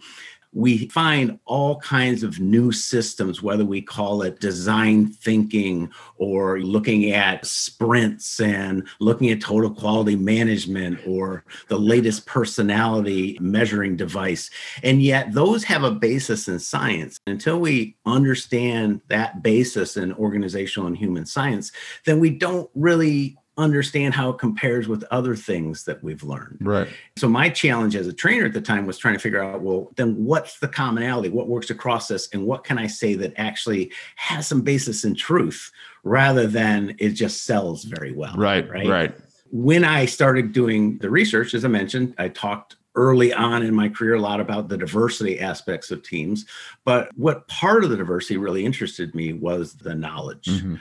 we 0.53 0.89
find 0.89 1.39
all 1.45 1.79
kinds 1.81 2.23
of 2.23 2.41
new 2.41 2.73
systems, 2.73 3.43
whether 3.43 3.65
we 3.65 3.81
call 3.81 4.23
it 4.23 4.41
design 4.41 5.07
thinking 5.07 5.91
or 6.17 6.61
looking 6.61 7.13
at 7.13 7.47
sprints 7.47 8.41
and 8.41 8.87
looking 8.99 9.31
at 9.31 9.41
total 9.41 9.71
quality 9.71 10.17
management 10.17 10.99
or 11.07 11.45
the 11.69 11.79
latest 11.79 12.27
personality 12.27 13.39
measuring 13.41 13.97
device. 13.97 14.51
And 14.83 15.03
yet, 15.03 15.33
those 15.33 15.63
have 15.65 15.85
a 15.85 15.91
basis 15.91 16.49
in 16.49 16.59
science. 16.59 17.19
Until 17.27 17.61
we 17.61 17.97
understand 18.05 19.01
that 19.09 19.43
basis 19.43 19.97
in 19.97 20.13
organizational 20.15 20.89
and 20.89 20.97
human 20.97 21.27
science, 21.27 21.71
then 22.07 22.19
we 22.19 22.31
don't 22.31 22.69
really 22.75 23.37
understand 23.61 24.15
how 24.15 24.31
it 24.31 24.39
compares 24.39 24.89
with 24.89 25.05
other 25.11 25.37
things 25.37 25.85
that 25.85 26.03
we've 26.03 26.23
learned. 26.23 26.59
Right. 26.61 26.89
So 27.17 27.29
my 27.29 27.49
challenge 27.49 27.95
as 27.95 28.07
a 28.07 28.13
trainer 28.13 28.47
at 28.47 28.53
the 28.53 28.61
time 28.61 28.87
was 28.87 28.99
trying 28.99 29.15
to 29.15 29.21
figure 29.21 29.43
out, 29.43 29.61
well, 29.61 29.93
then 29.97 30.25
what's 30.25 30.59
the 30.59 30.69
commonality? 30.69 31.29
What 31.29 31.49
works 31.49 31.71
across 31.71 32.09
this? 32.09 32.29
And 32.33 32.47
what 32.47 32.65
can 32.65 32.79
I 32.79 32.87
say 32.87 33.15
that 33.15 33.35
actually 33.37 33.93
has 34.17 34.47
some 34.47 34.63
basis 34.63 35.05
in 35.05 35.15
truth 35.15 35.71
rather 36.03 36.47
than 36.47 36.97
it 36.99 37.11
just 37.11 37.45
sells 37.45 37.85
very 37.85 38.13
well. 38.13 38.35
Right. 38.37 38.69
Right. 38.69 38.89
Right. 38.89 39.15
when 39.51 39.85
I 39.85 40.07
started 40.07 40.53
doing 40.53 40.99
the 40.99 41.11
research, 41.11 41.55
as 41.55 41.65
I 41.65 41.69
mentioned, 41.69 42.15
I 42.19 42.29
talked 42.29 42.77
early 42.95 43.33
on 43.33 43.63
in 43.63 43.75
my 43.75 43.89
career 43.89 44.15
a 44.15 44.21
lot 44.21 44.41
about 44.41 44.69
the 44.69 44.77
diversity 44.77 45.39
aspects 45.41 45.91
of 45.91 46.03
teams. 46.03 46.47
But 46.85 47.11
what 47.17 47.47
part 47.49 47.85
of 47.85 47.91
the 47.91 47.97
diversity 47.97 48.37
really 48.37 48.65
interested 48.65 49.15
me 49.15 49.33
was 49.33 49.75
the 49.75 49.95
knowledge. 49.95 50.47
Mm-hmm. 50.47 50.77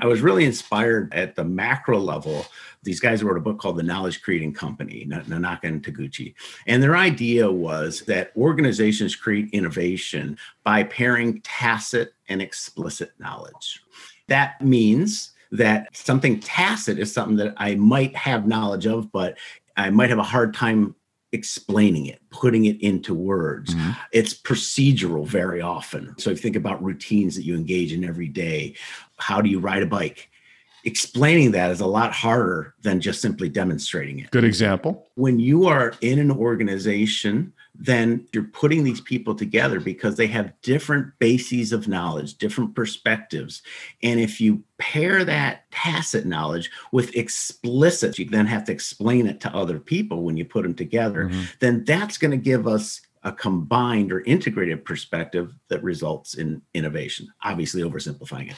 I 0.00 0.06
was 0.06 0.22
really 0.22 0.44
inspired 0.44 1.14
at 1.14 1.36
the 1.36 1.44
macro 1.44 1.98
level. 1.98 2.46
These 2.82 3.00
guys 3.00 3.22
wrote 3.22 3.36
a 3.36 3.40
book 3.40 3.58
called 3.58 3.76
The 3.76 3.82
Knowledge 3.82 4.22
Creating 4.22 4.52
Company, 4.52 5.06
Nonaka 5.08 5.64
and 5.64 5.82
Takeuchi. 5.82 6.34
And 6.66 6.82
their 6.82 6.96
idea 6.96 7.50
was 7.50 8.02
that 8.02 8.32
organizations 8.36 9.14
create 9.14 9.50
innovation 9.52 10.36
by 10.64 10.82
pairing 10.84 11.40
tacit 11.42 12.14
and 12.28 12.42
explicit 12.42 13.12
knowledge. 13.18 13.82
That 14.26 14.60
means 14.60 15.30
that 15.52 15.96
something 15.96 16.40
tacit 16.40 16.98
is 16.98 17.12
something 17.12 17.36
that 17.36 17.54
I 17.56 17.76
might 17.76 18.16
have 18.16 18.48
knowledge 18.48 18.86
of, 18.86 19.12
but 19.12 19.38
I 19.76 19.90
might 19.90 20.10
have 20.10 20.18
a 20.18 20.24
hard 20.24 20.54
time 20.54 20.96
explaining 21.34 22.06
it, 22.06 22.20
putting 22.30 22.64
it 22.64 22.80
into 22.80 23.12
words. 23.12 23.74
Mm-hmm. 23.74 23.90
It's 24.12 24.32
procedural 24.32 25.26
very 25.26 25.60
often. 25.60 26.14
So 26.18 26.30
if 26.30 26.38
you 26.38 26.42
think 26.42 26.56
about 26.56 26.82
routines 26.82 27.34
that 27.36 27.42
you 27.42 27.54
engage 27.54 27.92
in 27.92 28.04
every 28.04 28.28
day, 28.28 28.76
how 29.18 29.42
do 29.42 29.50
you 29.50 29.58
ride 29.58 29.82
a 29.82 29.86
bike? 29.86 30.30
Explaining 30.84 31.50
that 31.52 31.70
is 31.70 31.80
a 31.80 31.86
lot 31.86 32.12
harder 32.12 32.74
than 32.82 33.00
just 33.00 33.20
simply 33.20 33.48
demonstrating 33.48 34.20
it. 34.20 34.30
Good 34.30 34.44
example. 34.44 35.08
When 35.16 35.40
you 35.40 35.66
are 35.66 35.94
in 36.00 36.18
an 36.18 36.30
organization 36.30 37.52
then 37.74 38.26
you're 38.32 38.44
putting 38.44 38.84
these 38.84 39.00
people 39.00 39.34
together 39.34 39.80
because 39.80 40.16
they 40.16 40.28
have 40.28 40.52
different 40.62 41.12
bases 41.18 41.72
of 41.72 41.88
knowledge, 41.88 42.34
different 42.38 42.74
perspectives. 42.74 43.62
And 44.02 44.20
if 44.20 44.40
you 44.40 44.62
pair 44.78 45.24
that 45.24 45.70
tacit 45.72 46.24
knowledge 46.24 46.70
with 46.92 47.16
explicit, 47.16 48.18
you 48.18 48.26
then 48.26 48.46
have 48.46 48.64
to 48.64 48.72
explain 48.72 49.26
it 49.26 49.40
to 49.40 49.54
other 49.54 49.80
people 49.80 50.22
when 50.22 50.36
you 50.36 50.44
put 50.44 50.62
them 50.62 50.74
together, 50.74 51.26
mm-hmm. 51.26 51.42
then 51.60 51.84
that's 51.84 52.16
going 52.16 52.30
to 52.30 52.36
give 52.36 52.68
us 52.68 53.00
a 53.24 53.32
combined 53.32 54.12
or 54.12 54.20
integrated 54.20 54.84
perspective 54.84 55.54
that 55.68 55.82
results 55.82 56.34
in 56.34 56.62
innovation, 56.74 57.26
obviously 57.42 57.82
oversimplifying 57.82 58.50
it. 58.50 58.56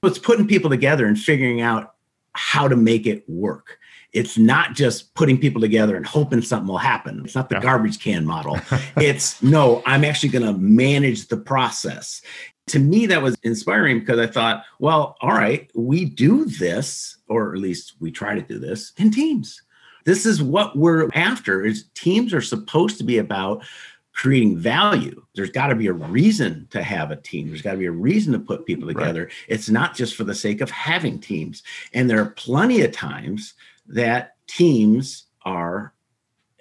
But 0.00 0.12
it's 0.12 0.18
putting 0.18 0.46
people 0.46 0.70
together 0.70 1.06
and 1.06 1.18
figuring 1.18 1.60
out 1.60 1.95
how 2.36 2.68
to 2.68 2.76
make 2.76 3.06
it 3.06 3.24
work 3.28 3.78
it's 4.16 4.38
not 4.38 4.74
just 4.74 5.14
putting 5.14 5.38
people 5.38 5.60
together 5.60 5.94
and 5.94 6.06
hoping 6.06 6.40
something 6.40 6.68
will 6.68 6.78
happen. 6.78 7.20
It's 7.22 7.34
not 7.34 7.50
the 7.50 7.56
yeah. 7.56 7.60
garbage 7.60 8.00
can 8.02 8.24
model. 8.24 8.58
it's 8.96 9.42
no, 9.42 9.82
I'm 9.84 10.04
actually 10.04 10.30
going 10.30 10.46
to 10.46 10.58
manage 10.58 11.28
the 11.28 11.36
process. 11.36 12.22
To 12.68 12.78
me, 12.78 13.04
that 13.06 13.20
was 13.20 13.36
inspiring 13.42 14.00
because 14.00 14.18
I 14.18 14.26
thought, 14.26 14.64
well, 14.78 15.16
all 15.20 15.32
right, 15.32 15.70
we 15.74 16.06
do 16.06 16.46
this, 16.46 17.18
or 17.28 17.52
at 17.52 17.60
least 17.60 17.94
we 18.00 18.10
try 18.10 18.34
to 18.34 18.40
do 18.40 18.58
this 18.58 18.92
in 18.96 19.10
teams. 19.10 19.60
This 20.06 20.24
is 20.24 20.42
what 20.42 20.78
we're 20.78 21.10
after. 21.14 21.62
Is 21.62 21.84
teams 21.94 22.32
are 22.32 22.40
supposed 22.40 22.96
to 22.96 23.04
be 23.04 23.18
about 23.18 23.64
creating 24.16 24.56
value. 24.56 25.22
There's 25.34 25.50
got 25.50 25.66
to 25.68 25.74
be 25.74 25.86
a 25.88 25.92
reason 25.92 26.66
to 26.70 26.82
have 26.82 27.10
a 27.10 27.16
team. 27.16 27.48
There's 27.48 27.60
got 27.60 27.72
to 27.72 27.78
be 27.78 27.84
a 27.84 27.92
reason 27.92 28.32
to 28.32 28.38
put 28.38 28.64
people 28.64 28.88
together. 28.88 29.24
Right. 29.24 29.32
It's 29.46 29.68
not 29.68 29.94
just 29.94 30.16
for 30.16 30.24
the 30.24 30.34
sake 30.34 30.62
of 30.62 30.70
having 30.70 31.20
teams. 31.20 31.62
And 31.92 32.08
there 32.08 32.20
are 32.20 32.30
plenty 32.30 32.80
of 32.80 32.92
times 32.92 33.52
that 33.86 34.36
teams 34.46 35.26
are 35.42 35.92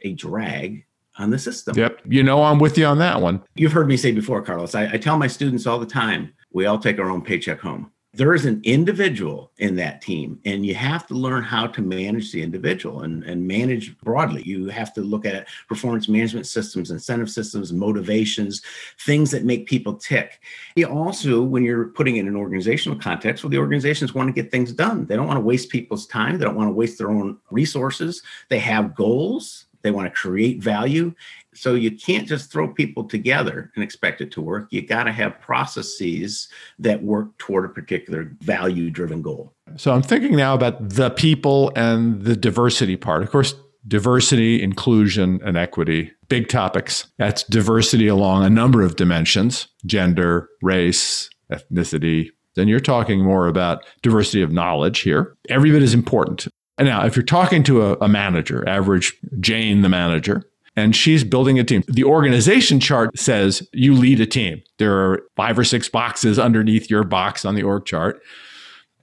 a 0.03 0.13
drag 0.13 0.85
on 1.17 1.29
the 1.29 1.39
system. 1.39 1.77
Yep. 1.77 2.01
You 2.09 2.24
know, 2.24 2.43
I'm 2.43 2.59
with 2.59 2.77
you 2.77 2.85
on 2.85 2.97
that 2.97 3.21
one. 3.21 3.41
You've 3.55 3.71
heard 3.71 3.88
me 3.88 3.95
say 3.95 4.12
before, 4.12 4.41
Carlos, 4.41 4.75
I, 4.75 4.91
I 4.91 4.97
tell 4.97 5.17
my 5.17 5.27
students 5.27 5.65
all 5.65 5.79
the 5.79 5.85
time 5.85 6.33
we 6.51 6.65
all 6.65 6.77
take 6.77 7.00
our 7.00 7.09
own 7.09 7.21
paycheck 7.21 7.62
home 7.62 7.89
there 8.15 8.34
is 8.34 8.45
an 8.45 8.62
individual 8.63 9.51
in 9.57 9.75
that 9.75 10.01
team 10.01 10.39
and 10.45 10.65
you 10.65 10.74
have 10.74 11.05
to 11.07 11.13
learn 11.13 11.43
how 11.43 11.67
to 11.67 11.81
manage 11.81 12.31
the 12.31 12.41
individual 12.41 13.01
and, 13.01 13.24
and 13.24 13.45
manage 13.45 13.98
broadly. 14.00 14.41
You 14.43 14.67
have 14.67 14.93
to 14.93 15.01
look 15.01 15.25
at 15.25 15.48
performance 15.67 16.07
management 16.07 16.48
systems 16.48 16.91
incentive 16.91 17.29
systems 17.29 17.74
motivations 17.74 18.62
things 19.01 19.31
that 19.31 19.43
make 19.43 19.67
people 19.67 19.95
tick. 19.95 20.39
You 20.75 20.88
also 20.88 21.41
when 21.41 21.63
you're 21.63 21.89
putting 21.89 22.15
in 22.15 22.27
an 22.27 22.36
organizational 22.36 22.98
context 22.98 23.43
well 23.43 23.51
the 23.51 23.57
organizations 23.57 24.13
want 24.13 24.34
to 24.34 24.41
get 24.41 24.51
things 24.51 24.72
done. 24.72 25.05
They 25.05 25.15
don't 25.15 25.27
want 25.27 25.38
to 25.38 25.45
waste 25.45 25.69
people's 25.69 26.07
time. 26.07 26.38
They 26.38 26.45
don't 26.45 26.55
want 26.55 26.69
to 26.69 26.74
waste 26.74 26.98
their 26.98 27.10
own 27.10 27.38
resources. 27.51 28.24
They 28.50 28.60
have 28.60 28.95
goals 28.95 29.64
they 29.86 29.92
want 29.92 30.08
to 30.08 30.12
create 30.12 30.62
value 30.62 31.13
so 31.54 31.74
you 31.74 31.92
can't 31.92 32.27
just 32.27 32.51
throw 32.51 32.68
people 32.68 33.04
together 33.06 33.72
and 33.75 33.84
expect 33.84 34.20
it 34.20 34.32
to 34.32 34.42
work. 34.42 34.68
You 34.72 34.82
got 34.82 35.04
to 35.04 35.12
have 35.12 35.39
processes 35.39 36.50
that 36.80 37.04
work 37.04 37.38
toward 37.38 37.65
a 37.65 37.70
particular 37.70 38.32
value 38.42 38.89
driven 38.89 39.22
goal. 39.22 39.54
So 39.77 39.94
I'm 39.94 40.01
thinking 40.01 40.36
now 40.36 40.54
about 40.54 40.89
the 40.89 41.12
people 41.12 41.72
and 41.75 42.24
the 42.24 42.36
diversity 42.36 42.98
part. 42.98 43.24
Of 43.24 43.32
course, 43.32 43.54
diversity, 43.88 44.62
inclusion, 44.62 45.39
and 45.46 45.56
equity, 45.56 46.12
big 46.27 46.50
topics. 46.50 47.08
That's 47.18 47.44
diversity 47.44 48.08
along 48.08 48.44
a 48.44 48.50
number 48.50 48.82
of 48.82 48.96
dimensions 48.96 49.68
gender, 49.86 50.50
race, 50.62 51.30
ethnicity. 51.51 52.30
Then 52.56 52.68
you're 52.68 52.80
talking 52.80 53.24
more 53.24 53.48
about 53.48 53.86
diversity 54.01 54.42
of 54.42 54.51
knowledge 54.51 55.00
here. 55.00 55.36
Every 55.50 55.72
bit 55.72 55.84
is 55.84 55.94
important. 55.94 56.48
And 56.77 56.88
now, 56.88 57.05
if 57.05 57.15
you're 57.15 57.24
talking 57.24 57.63
to 57.63 57.84
a, 57.84 57.94
a 58.01 58.08
manager, 58.08 58.67
average 58.67 59.13
Jane, 59.39 59.82
the 59.82 59.89
manager, 59.89 60.44
and 60.75 60.96
she's 60.96 61.24
building 61.24 61.58
a 61.58 61.63
team. 61.63 61.84
The 61.88 62.03
organization 62.03 62.79
chart 62.79 63.17
says 63.17 63.67
you 63.72 63.94
lead 63.94 64.20
a 64.20 64.25
team. 64.25 64.62
There 64.77 64.94
are 64.94 65.22
five 65.36 65.58
or 65.58 65.63
six 65.63 65.88
boxes 65.88 66.38
underneath 66.38 66.89
your 66.89 67.03
box 67.03 67.46
on 67.46 67.55
the 67.55 67.63
org 67.63 67.86
chart. 67.86 68.22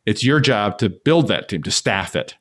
It's 0.04 0.24
your 0.24 0.40
job 0.40 0.78
to 0.78 0.90
build 0.90 1.28
that 1.28 1.48
team, 1.48 1.62
to 1.62 1.70
staff 1.70 2.14
it. 2.14 2.34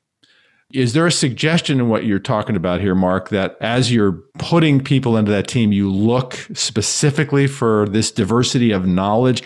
Is 0.73 0.93
there 0.93 1.05
a 1.05 1.11
suggestion 1.11 1.79
in 1.79 1.89
what 1.89 2.05
you're 2.05 2.19
talking 2.19 2.55
about 2.55 2.79
here, 2.79 2.95
Mark, 2.95 3.29
that 3.29 3.57
as 3.59 3.91
you're 3.91 4.13
putting 4.37 4.81
people 4.81 5.17
into 5.17 5.31
that 5.31 5.47
team, 5.47 5.71
you 5.71 5.91
look 5.91 6.33
specifically 6.53 7.45
for 7.45 7.87
this 7.89 8.09
diversity 8.09 8.71
of 8.71 8.85
knowledge? 8.85 9.43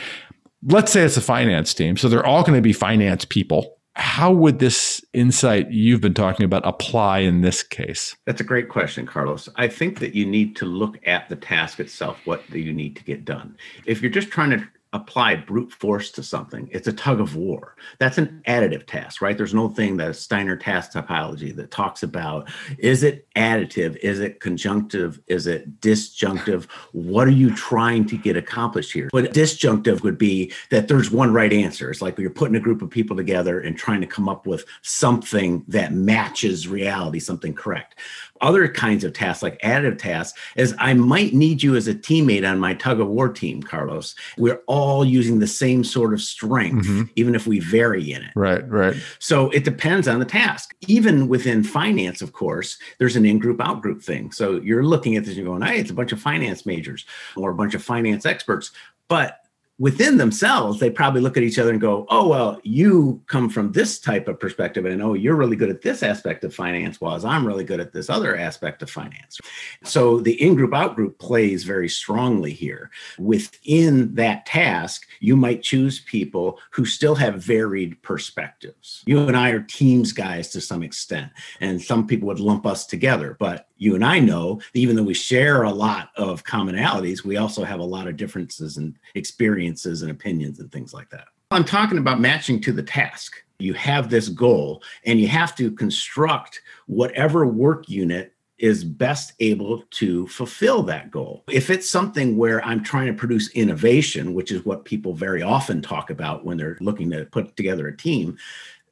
Let's 0.64 0.92
say 0.92 1.02
it's 1.02 1.18
a 1.18 1.22
finance 1.22 1.74
team. 1.74 1.98
So 1.98 2.10
they're 2.10 2.26
all 2.26 2.44
going 2.44 2.56
to 2.56 2.62
be 2.62 2.74
finance 2.74 3.26
people 3.26 3.75
how 3.96 4.32
would 4.32 4.60
this 4.60 5.04
insight 5.14 5.72
you've 5.72 6.02
been 6.02 6.14
talking 6.14 6.44
about 6.44 6.66
apply 6.66 7.20
in 7.20 7.42
this 7.42 7.64
case? 7.64 8.16
That's 8.26 8.42
a 8.42 8.46
great 8.46 8.68
question, 8.68 9.06
Carlos. 9.06 9.48
I 9.56 9.68
think 9.68 10.00
that 10.00 10.14
you 10.14 10.26
need 10.26 10.56
to 10.58 10.66
look 10.66 11.00
at 11.08 11.30
the 11.30 11.36
task 11.36 11.80
itself, 11.80 12.20
what 12.26 12.50
do 12.52 12.60
you 12.60 12.74
need 12.74 12.98
to 12.98 13.04
get 13.04 13.24
done. 13.24 13.58
If 13.86 14.02
you're 14.02 14.12
just 14.12 14.30
trying 14.30 14.50
to 14.52 14.68
apply 14.96 15.36
brute 15.36 15.72
force 15.72 16.10
to 16.12 16.24
something. 16.24 16.70
It's 16.72 16.88
a 16.88 16.94
tug 16.94 17.20
of 17.20 17.36
war. 17.36 17.76
That's 18.00 18.18
an 18.18 18.42
additive 18.48 18.88
task, 18.88 19.22
right? 19.22 19.38
There's 19.38 19.54
no 19.54 19.68
thing 19.68 19.98
that 19.98 20.16
Steiner 20.16 20.56
task 20.56 20.94
typology 20.94 21.56
that 21.56 21.70
talks 21.70 22.02
about 22.02 22.50
is 22.78 23.04
it 23.04 23.28
additive? 23.36 23.98
Is 23.98 24.22
it 24.22 24.40
conjunctive? 24.40 25.20
Is 25.28 25.48
it 25.48 25.82
disjunctive? 25.82 26.66
What 26.94 27.28
are 27.28 27.32
you 27.32 27.54
trying 27.54 28.06
to 28.08 28.18
get 28.18 28.38
accomplished 28.38 28.94
here? 28.94 29.10
But 29.12 29.34
disjunctive 29.34 30.02
would 30.04 30.18
be 30.18 30.54
that 30.72 30.88
there's 30.88 31.12
one 31.12 31.34
right 31.34 31.52
answer. 31.52 31.92
It's 31.92 32.02
like 32.02 32.18
you're 32.18 32.30
putting 32.30 32.56
a 32.56 32.62
group 32.62 32.82
of 32.82 32.90
people 32.90 33.18
together 33.18 33.60
and 33.60 33.78
trying 33.78 34.02
to 34.02 34.08
come 34.08 34.30
up 34.30 34.48
with 34.48 34.66
something 34.82 35.66
that 35.68 35.94
matches 35.94 36.68
reality, 36.68 37.20
something 37.20 37.54
correct 37.54 38.00
other 38.42 38.68
kinds 38.68 39.04
of 39.04 39.14
tasks 39.14 39.42
like 39.42 39.60
additive 39.62 39.98
tasks 39.98 40.38
is 40.56 40.76
I 40.78 40.94
might 40.94 41.34
need 41.34 41.64
you 41.64 41.76
as 41.76 41.88
a 41.88 41.96
teammate 41.96 42.50
on 42.50 42.60
my 42.60 42.74
tug 42.74 43.00
of 43.00 43.08
war 43.08 43.30
team, 43.30 43.64
Carlos. 43.64 44.14
We're 44.38 44.62
all 44.68 45.06
using 45.06 45.40
the 45.40 45.48
same 45.48 45.84
sort 45.84 46.14
of 46.14 46.22
strength, 46.22 46.86
mm-hmm. 46.86 47.04
even 47.16 47.36
if 47.36 47.48
we 47.48 47.60
vary 47.60 48.12
in 48.12 48.24
it. 48.24 48.32
Right, 48.36 48.68
right. 48.70 48.96
So 49.20 49.50
it 49.52 49.64
depends 49.64 50.08
on 50.08 50.20
the 50.20 50.26
task. 50.26 50.76
Even 50.88 51.28
within 51.28 51.64
finance, 51.64 52.22
of 52.22 52.34
course, 52.34 52.78
there's 53.00 53.16
an 53.16 53.26
in-group, 53.26 53.62
out-group 53.62 54.02
thing. 54.02 54.32
So 54.32 54.60
you're 54.62 54.84
looking 54.84 55.16
at 55.16 55.24
this 55.24 55.38
and 55.38 55.46
you're 55.46 55.58
going, 55.58 55.62
hey, 55.62 55.80
it's 55.80 55.92
a 55.92 55.96
bunch 55.96 56.12
of 56.12 56.22
finance 56.22 56.66
majors 56.66 57.06
or 57.36 57.52
a 57.52 57.56
bunch 57.56 57.74
of 57.74 57.84
finance 57.84 58.26
experts. 58.26 58.72
But 59.08 59.40
within 59.78 60.18
themselves, 60.18 60.80
they 60.80 60.90
probably 60.90 61.20
look 61.20 61.36
at 61.36 61.44
each 61.44 61.60
other 61.60 61.72
and 61.72 61.82
go, 61.82 62.06
oh, 62.10 62.28
well, 62.28 62.60
you 62.64 63.22
come 63.28 63.50
from 63.50 63.74
this 63.74 64.00
type 64.00 64.28
of 64.28 64.40
perspective. 64.40 64.86
And 64.86 65.02
oh, 65.02 65.14
you're 65.14 65.36
really 65.36 65.58
good 65.58 65.70
at 65.70 65.82
this 65.82 66.02
aspect 66.02 66.44
of 66.44 66.56
finance, 66.56 67.02
while 67.02 67.26
I'm 67.26 67.46
really 67.46 67.66
good 67.66 67.80
at 67.82 67.92
this 67.92 68.10
other 68.10 68.38
aspect 68.38 68.82
of 68.82 68.90
finance. 68.90 69.40
So 69.84 70.20
the 70.20 70.42
in 70.42 70.56
group, 70.56 70.74
out 70.74 70.96
group 70.96 71.20
plays 71.20 71.64
very 71.64 71.90
strongly 71.90 72.52
here. 72.52 72.90
Within 73.20 74.16
that 74.16 74.46
task, 74.46 75.08
you 75.20 75.36
might 75.36 75.62
choose 75.62 76.00
people 76.00 76.60
who 76.72 76.86
still 76.86 77.16
have 77.16 77.44
varied 77.44 78.02
perspectives. 78.02 79.04
You 79.06 79.28
and 79.28 79.36
I 79.36 79.50
are 79.50 79.62
teams 79.62 80.14
guys 80.14 80.50
to 80.52 80.62
some 80.62 80.84
extent, 80.84 81.32
and 81.60 81.82
some 81.82 82.08
people 82.08 82.28
would 82.28 82.40
lump 82.40 82.66
us 82.66 82.86
together, 82.86 83.36
but 83.40 83.68
you 83.78 83.94
and 83.94 84.06
I 84.06 84.20
know, 84.20 84.56
that 84.56 84.80
even 84.80 84.96
though 84.96 85.04
we 85.04 85.14
share 85.14 85.64
a 85.64 85.72
lot 85.72 86.10
of 86.16 86.46
commonalities, 86.46 87.26
we 87.26 87.36
also 87.36 87.66
have 87.66 87.82
a 87.82 87.84
lot 87.84 88.08
of 88.08 88.16
differences 88.16 88.78
and 88.78 88.98
experiences 89.16 89.65
and 89.68 90.12
opinions 90.12 90.60
and 90.60 90.72
things 90.72 90.94
like 90.94 91.10
that. 91.10 91.28
I'm 91.52 91.66
talking 91.66 91.98
about 91.98 92.20
matching 92.20 92.60
to 92.62 92.72
the 92.72 92.84
task. 92.84 93.44
You 93.60 93.74
have 93.76 94.10
this 94.10 94.30
goal 94.30 94.84
and 95.06 95.20
you 95.20 95.28
have 95.28 95.56
to 95.56 95.72
construct 95.72 96.62
whatever 96.88 97.46
work 97.46 97.88
unit 97.88 98.34
is 98.58 98.84
best 98.84 99.34
able 99.40 99.84
to 99.92 100.28
fulfill 100.28 100.82
that 100.84 101.12
goal. 101.12 101.44
If 101.50 101.70
it's 101.70 101.90
something 101.90 102.38
where 102.38 102.64
I'm 102.66 102.84
trying 102.84 103.08
to 103.08 103.14
produce 103.14 103.50
innovation, 103.52 104.34
which 104.34 104.52
is 104.52 104.66
what 104.66 104.86
people 104.86 105.14
very 105.14 105.42
often 105.42 105.82
talk 105.82 106.10
about 106.10 106.46
when 106.46 106.58
they're 106.58 106.78
looking 106.80 107.10
to 107.12 107.26
put 107.26 107.56
together 107.58 107.88
a 107.88 107.96
team, 107.96 108.38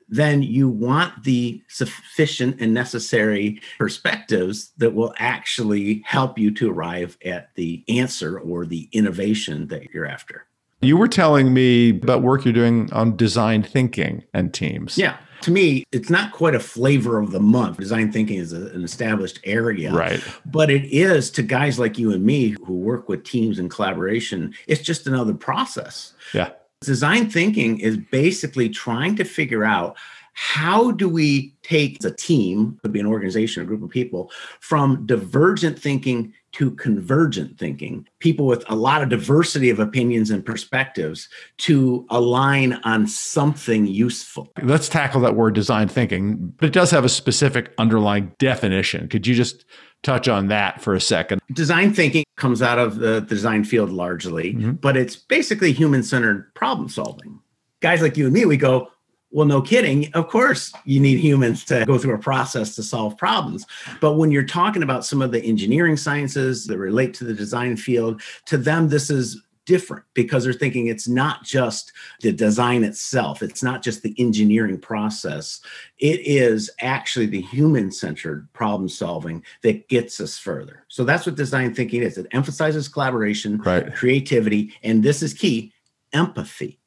then 0.09 0.43
you 0.43 0.69
want 0.69 1.23
the 1.23 1.61
sufficient 1.69 2.61
and 2.61 2.73
necessary 2.73 3.61
perspectives 3.77 4.71
that 4.77 4.93
will 4.93 5.13
actually 5.17 6.03
help 6.05 6.37
you 6.37 6.51
to 6.51 6.69
arrive 6.69 7.17
at 7.25 7.49
the 7.55 7.83
answer 7.87 8.39
or 8.39 8.65
the 8.65 8.89
innovation 8.91 9.67
that 9.67 9.91
you're 9.91 10.05
after. 10.05 10.45
You 10.83 10.97
were 10.97 11.07
telling 11.07 11.53
me 11.53 11.89
about 11.89 12.21
work 12.21 12.45
you're 12.45 12.53
doing 12.53 12.91
on 12.93 13.15
design 13.15 13.63
thinking 13.63 14.23
and 14.33 14.53
teams. 14.53 14.97
Yeah. 14.97 15.17
To 15.41 15.51
me, 15.51 15.83
it's 15.91 16.09
not 16.09 16.31
quite 16.31 16.55
a 16.55 16.59
flavor 16.59 17.19
of 17.19 17.31
the 17.31 17.39
month. 17.39 17.77
Design 17.77 18.13
thinking 18.13 18.37
is 18.37 18.53
a, 18.53 18.67
an 18.67 18.83
established 18.83 19.39
area. 19.43 19.91
Right. 19.91 20.23
But 20.45 20.69
it 20.69 20.85
is 20.85 21.29
to 21.31 21.43
guys 21.43 21.77
like 21.77 21.97
you 21.97 22.13
and 22.13 22.23
me 22.23 22.55
who 22.65 22.73
work 22.73 23.09
with 23.09 23.25
teams 23.25 23.59
and 23.59 23.69
collaboration, 23.69 24.53
it's 24.67 24.81
just 24.81 25.05
another 25.05 25.33
process. 25.33 26.13
Yeah. 26.33 26.51
Design 26.79 27.29
thinking 27.29 27.79
is 27.79 27.97
basically 27.97 28.69
trying 28.69 29.17
to 29.17 29.25
figure 29.25 29.65
out 29.65 29.97
how 30.33 30.91
do 30.91 31.07
we 31.07 31.55
take 31.63 32.03
a 32.03 32.11
team, 32.11 32.77
could 32.81 32.91
be 32.91 32.99
an 32.99 33.05
organization, 33.05 33.63
a 33.63 33.65
group 33.65 33.83
of 33.83 33.89
people, 33.89 34.31
from 34.59 35.05
divergent 35.05 35.79
thinking 35.79 36.33
to 36.53 36.71
convergent 36.71 37.57
thinking, 37.57 38.07
people 38.19 38.45
with 38.45 38.63
a 38.69 38.75
lot 38.75 39.01
of 39.01 39.09
diversity 39.09 39.69
of 39.69 39.79
opinions 39.79 40.29
and 40.29 40.45
perspectives 40.45 41.27
to 41.57 42.05
align 42.09 42.73
on 42.83 43.07
something 43.07 43.87
useful. 43.87 44.47
Let's 44.61 44.87
tackle 44.87 45.21
that 45.21 45.35
word 45.35 45.55
design 45.55 45.87
thinking, 45.87 46.53
but 46.57 46.67
it 46.67 46.73
does 46.73 46.91
have 46.91 47.03
a 47.03 47.09
specific 47.09 47.73
underlying 47.79 48.33
definition. 48.37 49.07
Could 49.09 49.25
you 49.25 49.33
just 49.33 49.65
touch 50.03 50.27
on 50.27 50.47
that 50.49 50.79
for 50.79 50.93
a 50.93 51.01
second? 51.01 51.41
Design 51.53 51.91
thinking 51.91 52.23
comes 52.37 52.61
out 52.61 52.77
of 52.77 52.97
the, 52.97 53.21
design 53.21 53.63
field 53.63 53.89
largely, 53.89 54.53
mm-hmm. 54.53 54.71
but 54.73 54.95
it's 54.95 55.15
basically 55.15 55.71
human 55.71 56.03
centered 56.03 56.53
problem 56.53 56.87
solving. 56.87 57.39
Guys 57.81 58.01
like 58.01 58.15
you 58.15 58.25
and 58.25 58.33
me, 58.33 58.45
we 58.45 58.57
go, 58.57 58.89
well, 59.33 59.47
no 59.47 59.61
kidding. 59.61 60.13
Of 60.13 60.29
course, 60.29 60.71
you 60.85 60.99
need 60.99 61.19
humans 61.19 61.65
to 61.65 61.83
go 61.85 61.97
through 61.97 62.13
a 62.13 62.19
process 62.19 62.75
to 62.75 62.83
solve 62.83 63.17
problems. 63.17 63.65
But 63.99 64.13
when 64.13 64.31
you're 64.31 64.43
talking 64.43 64.83
about 64.83 65.05
some 65.05 65.23
of 65.23 65.31
the 65.31 65.43
engineering 65.43 65.97
sciences 65.97 66.67
that 66.67 66.77
relate 66.77 67.15
to 67.15 67.23
the 67.23 67.33
design 67.33 67.75
field, 67.75 68.21
to 68.45 68.57
them, 68.57 68.89
this 68.89 69.09
is 69.09 69.41
different 69.65 70.03
because 70.13 70.43
they're 70.43 70.53
thinking 70.53 70.87
it's 70.87 71.07
not 71.07 71.43
just 71.43 71.93
the 72.21 72.31
design 72.31 72.83
itself, 72.83 73.41
it's 73.41 73.63
not 73.63 73.81
just 73.81 74.03
the 74.03 74.13
engineering 74.19 74.77
process. 74.77 75.61
It 75.97 76.19
is 76.19 76.69
actually 76.81 77.25
the 77.27 77.41
human 77.41 77.91
centered 77.91 78.47
problem 78.53 78.87
solving 78.87 79.43
that 79.63 79.87
gets 79.87 80.19
us 80.19 80.37
further. 80.37 80.85
So 80.89 81.03
that's 81.03 81.25
what 81.25 81.35
design 81.35 81.73
thinking 81.73 82.03
is 82.03 82.19
it 82.19 82.27
emphasizes 82.31 82.87
collaboration, 82.87 83.57
right. 83.59 83.93
creativity, 83.95 84.73
and 84.83 85.01
this 85.01 85.23
is 85.23 85.33
key 85.33 85.73
empathy 86.11 86.79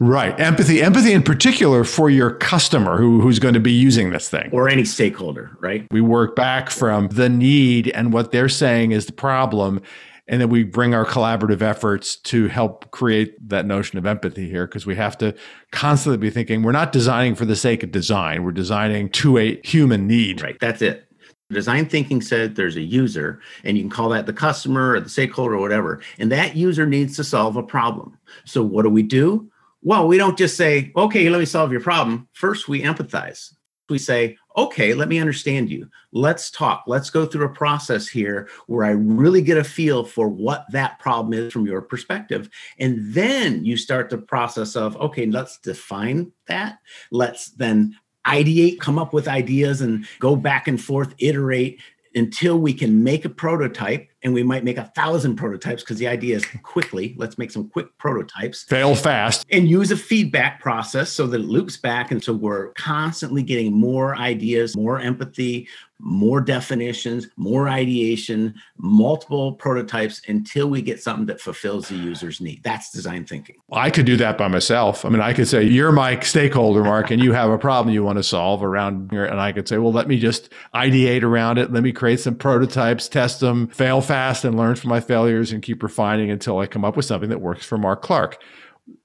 Right. 0.00 0.38
Empathy, 0.38 0.82
empathy 0.82 1.12
in 1.12 1.22
particular 1.22 1.82
for 1.84 2.10
your 2.10 2.30
customer 2.30 2.98
who, 2.98 3.20
who's 3.20 3.38
going 3.38 3.54
to 3.54 3.60
be 3.60 3.72
using 3.72 4.10
this 4.10 4.28
thing. 4.28 4.50
Or 4.52 4.68
any 4.68 4.84
stakeholder, 4.84 5.56
right? 5.60 5.86
We 5.90 6.00
work 6.00 6.36
back 6.36 6.70
from 6.70 7.08
the 7.08 7.28
need 7.28 7.88
and 7.88 8.12
what 8.12 8.30
they're 8.30 8.48
saying 8.48 8.92
is 8.92 9.06
the 9.06 9.12
problem. 9.12 9.80
And 10.28 10.40
then 10.40 10.48
we 10.50 10.64
bring 10.64 10.92
our 10.92 11.06
collaborative 11.06 11.62
efforts 11.62 12.16
to 12.16 12.48
help 12.48 12.90
create 12.90 13.36
that 13.48 13.64
notion 13.64 13.96
of 13.96 14.06
empathy 14.06 14.50
here 14.50 14.66
because 14.66 14.84
we 14.84 14.96
have 14.96 15.16
to 15.18 15.34
constantly 15.70 16.18
be 16.18 16.30
thinking 16.30 16.62
we're 16.62 16.72
not 16.72 16.92
designing 16.92 17.34
for 17.34 17.44
the 17.44 17.56
sake 17.56 17.82
of 17.82 17.92
design. 17.92 18.42
We're 18.42 18.50
designing 18.50 19.08
to 19.10 19.38
a 19.38 19.60
human 19.62 20.06
need. 20.06 20.42
Right. 20.42 20.58
That's 20.60 20.82
it. 20.82 21.04
Design 21.48 21.86
thinking 21.86 22.20
said 22.20 22.56
there's 22.56 22.74
a 22.74 22.80
user, 22.80 23.40
and 23.62 23.76
you 23.76 23.84
can 23.84 23.90
call 23.90 24.08
that 24.08 24.26
the 24.26 24.32
customer 24.32 24.94
or 24.94 25.00
the 25.00 25.08
stakeholder 25.08 25.54
or 25.54 25.60
whatever. 25.60 26.02
And 26.18 26.32
that 26.32 26.56
user 26.56 26.86
needs 26.86 27.14
to 27.16 27.24
solve 27.24 27.56
a 27.56 27.62
problem. 27.62 28.18
So, 28.44 28.64
what 28.64 28.82
do 28.82 28.90
we 28.90 29.04
do? 29.04 29.48
Well, 29.86 30.08
we 30.08 30.18
don't 30.18 30.36
just 30.36 30.56
say, 30.56 30.90
okay, 30.96 31.30
let 31.30 31.38
me 31.38 31.44
solve 31.44 31.70
your 31.70 31.80
problem. 31.80 32.26
First, 32.32 32.66
we 32.66 32.82
empathize. 32.82 33.54
We 33.88 33.98
say, 33.98 34.36
okay, 34.56 34.94
let 34.94 35.06
me 35.08 35.20
understand 35.20 35.70
you. 35.70 35.88
Let's 36.10 36.50
talk. 36.50 36.82
Let's 36.88 37.08
go 37.08 37.24
through 37.24 37.46
a 37.46 37.50
process 37.50 38.08
here 38.08 38.48
where 38.66 38.84
I 38.84 38.90
really 38.90 39.42
get 39.42 39.58
a 39.58 39.62
feel 39.62 40.02
for 40.02 40.28
what 40.28 40.66
that 40.72 40.98
problem 40.98 41.34
is 41.34 41.52
from 41.52 41.66
your 41.66 41.82
perspective. 41.82 42.50
And 42.80 43.14
then 43.14 43.64
you 43.64 43.76
start 43.76 44.10
the 44.10 44.18
process 44.18 44.74
of, 44.74 44.96
okay, 44.96 45.26
let's 45.26 45.56
define 45.58 46.32
that. 46.48 46.78
Let's 47.12 47.50
then 47.50 47.96
ideate, 48.26 48.80
come 48.80 48.98
up 48.98 49.12
with 49.12 49.28
ideas 49.28 49.82
and 49.82 50.04
go 50.18 50.34
back 50.34 50.66
and 50.66 50.82
forth, 50.82 51.14
iterate 51.20 51.80
until 52.16 52.58
we 52.58 52.74
can 52.74 53.04
make 53.04 53.24
a 53.24 53.28
prototype 53.28 54.08
and 54.26 54.34
we 54.34 54.42
might 54.42 54.64
make 54.64 54.76
a 54.76 54.90
thousand 54.96 55.36
prototypes 55.36 55.84
because 55.84 55.98
the 55.98 56.08
idea 56.08 56.34
is 56.34 56.44
quickly 56.64 57.14
let's 57.16 57.38
make 57.38 57.52
some 57.52 57.68
quick 57.68 57.96
prototypes. 57.96 58.64
Fail 58.64 58.96
fast. 58.96 59.46
And 59.52 59.68
use 59.68 59.92
a 59.92 59.96
feedback 59.96 60.60
process 60.60 61.12
so 61.12 61.28
that 61.28 61.40
it 61.40 61.44
loops 61.44 61.76
back 61.76 62.10
and 62.10 62.22
so 62.22 62.32
we're 62.32 62.72
constantly 62.72 63.44
getting 63.44 63.72
more 63.72 64.16
ideas 64.16 64.76
more 64.76 64.98
empathy 64.98 65.68
more 65.98 66.40
definitions 66.40 67.28
more 67.36 67.68
ideation 67.68 68.54
multiple 68.76 69.52
prototypes 69.54 70.20
until 70.28 70.68
we 70.68 70.82
get 70.82 71.02
something 71.02 71.26
that 71.26 71.40
fulfills 71.40 71.88
the 71.88 71.96
user's 71.96 72.40
need 72.40 72.62
that's 72.62 72.90
design 72.90 73.24
thinking 73.24 73.56
i 73.72 73.90
could 73.90 74.06
do 74.06 74.16
that 74.16 74.36
by 74.36 74.48
myself 74.48 75.04
i 75.04 75.08
mean 75.08 75.20
i 75.20 75.32
could 75.32 75.48
say 75.48 75.62
you're 75.62 75.92
my 75.92 76.18
stakeholder 76.20 76.84
mark 76.84 77.10
and 77.10 77.22
you 77.22 77.32
have 77.32 77.50
a 77.50 77.58
problem 77.58 77.94
you 77.94 78.04
want 78.04 78.18
to 78.18 78.22
solve 78.22 78.62
around 78.62 79.10
here 79.10 79.24
and 79.24 79.40
i 79.40 79.52
could 79.52 79.66
say 79.66 79.78
well 79.78 79.92
let 79.92 80.08
me 80.08 80.18
just 80.18 80.50
ideate 80.74 81.22
around 81.22 81.58
it 81.58 81.72
let 81.72 81.82
me 81.82 81.92
create 81.92 82.20
some 82.20 82.34
prototypes 82.34 83.08
test 83.08 83.40
them 83.40 83.66
fail 83.68 84.00
fast 84.00 84.44
and 84.44 84.56
learn 84.56 84.76
from 84.76 84.90
my 84.90 85.00
failures 85.00 85.52
and 85.52 85.62
keep 85.62 85.82
refining 85.82 86.30
until 86.30 86.58
I 86.58 86.66
come 86.66 86.84
up 86.84 86.96
with 86.96 87.04
something 87.04 87.30
that 87.30 87.40
works 87.40 87.64
for 87.64 87.78
Mark 87.78 88.02
Clark. 88.02 88.42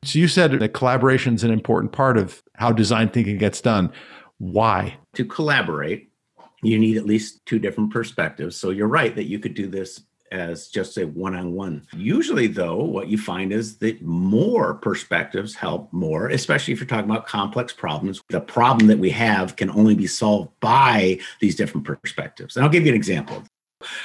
So 0.03 0.19
you 0.19 0.27
said 0.27 0.51
that 0.51 0.73
collaboration 0.73 1.33
is 1.33 1.43
an 1.43 1.51
important 1.51 1.91
part 1.91 2.17
of 2.17 2.43
how 2.55 2.71
design 2.71 3.09
thinking 3.09 3.37
gets 3.37 3.61
done. 3.61 3.91
Why? 4.37 4.97
To 5.13 5.25
collaborate, 5.25 6.10
you 6.61 6.79
need 6.79 6.97
at 6.97 7.05
least 7.05 7.45
two 7.45 7.59
different 7.59 7.91
perspectives. 7.91 8.55
So 8.55 8.69
you're 8.69 8.87
right 8.87 9.15
that 9.15 9.25
you 9.25 9.39
could 9.39 9.53
do 9.53 9.67
this 9.67 10.01
as 10.31 10.69
just 10.69 10.97
a 10.97 11.05
one 11.05 11.35
on 11.35 11.51
one. 11.51 11.85
Usually, 11.93 12.47
though, 12.47 12.77
what 12.77 13.09
you 13.09 13.17
find 13.17 13.51
is 13.51 13.77
that 13.79 14.01
more 14.01 14.75
perspectives 14.75 15.53
help 15.53 15.91
more, 15.91 16.29
especially 16.29 16.73
if 16.73 16.79
you're 16.79 16.87
talking 16.87 17.09
about 17.09 17.27
complex 17.27 17.73
problems. 17.73 18.21
The 18.29 18.39
problem 18.39 18.87
that 18.87 18.99
we 18.99 19.09
have 19.09 19.55
can 19.55 19.69
only 19.71 19.95
be 19.95 20.07
solved 20.07 20.51
by 20.59 21.19
these 21.41 21.55
different 21.55 21.85
perspectives. 21.85 22.55
And 22.55 22.63
I'll 22.63 22.71
give 22.71 22.85
you 22.85 22.91
an 22.91 22.95
example. 22.95 23.43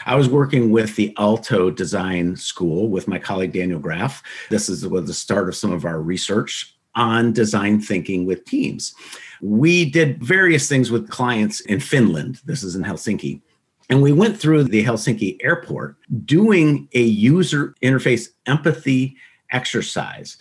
I 0.07 0.17
was 0.17 0.29
working 0.29 0.71
with 0.71 0.97
the 0.97 1.13
Aalto 1.19 1.75
Design 1.75 2.35
School 2.35 2.89
with 2.89 3.09
my 3.09 3.19
colleague 3.19 3.53
Daniel 3.53 3.79
Graff. 3.79 4.23
This 4.49 4.69
is 4.69 4.87
was 4.87 5.07
the 5.07 5.15
start 5.15 5.49
of 5.49 5.57
some 5.57 5.73
of 5.73 5.85
our 5.85 6.01
research 6.01 6.76
on 6.97 7.33
design 7.33 7.81
thinking 7.81 8.27
with 8.27 8.45
teams. 8.45 8.95
We 9.41 9.89
did 9.89 10.23
various 10.23 10.69
things 10.69 10.91
with 10.91 11.11
clients 11.11 11.61
in 11.61 11.81
Finland. 11.81 12.41
This 12.45 12.63
is 12.63 12.75
in 12.75 12.83
Helsinki. 12.83 13.41
And 13.89 14.03
we 14.03 14.13
went 14.13 14.37
through 14.37 14.65
the 14.65 14.85
Helsinki 14.85 15.37
airport 15.41 15.97
doing 16.25 16.89
a 16.95 17.03
user 17.03 17.75
interface 17.83 18.29
empathy 18.47 19.17
exercise. 19.53 20.39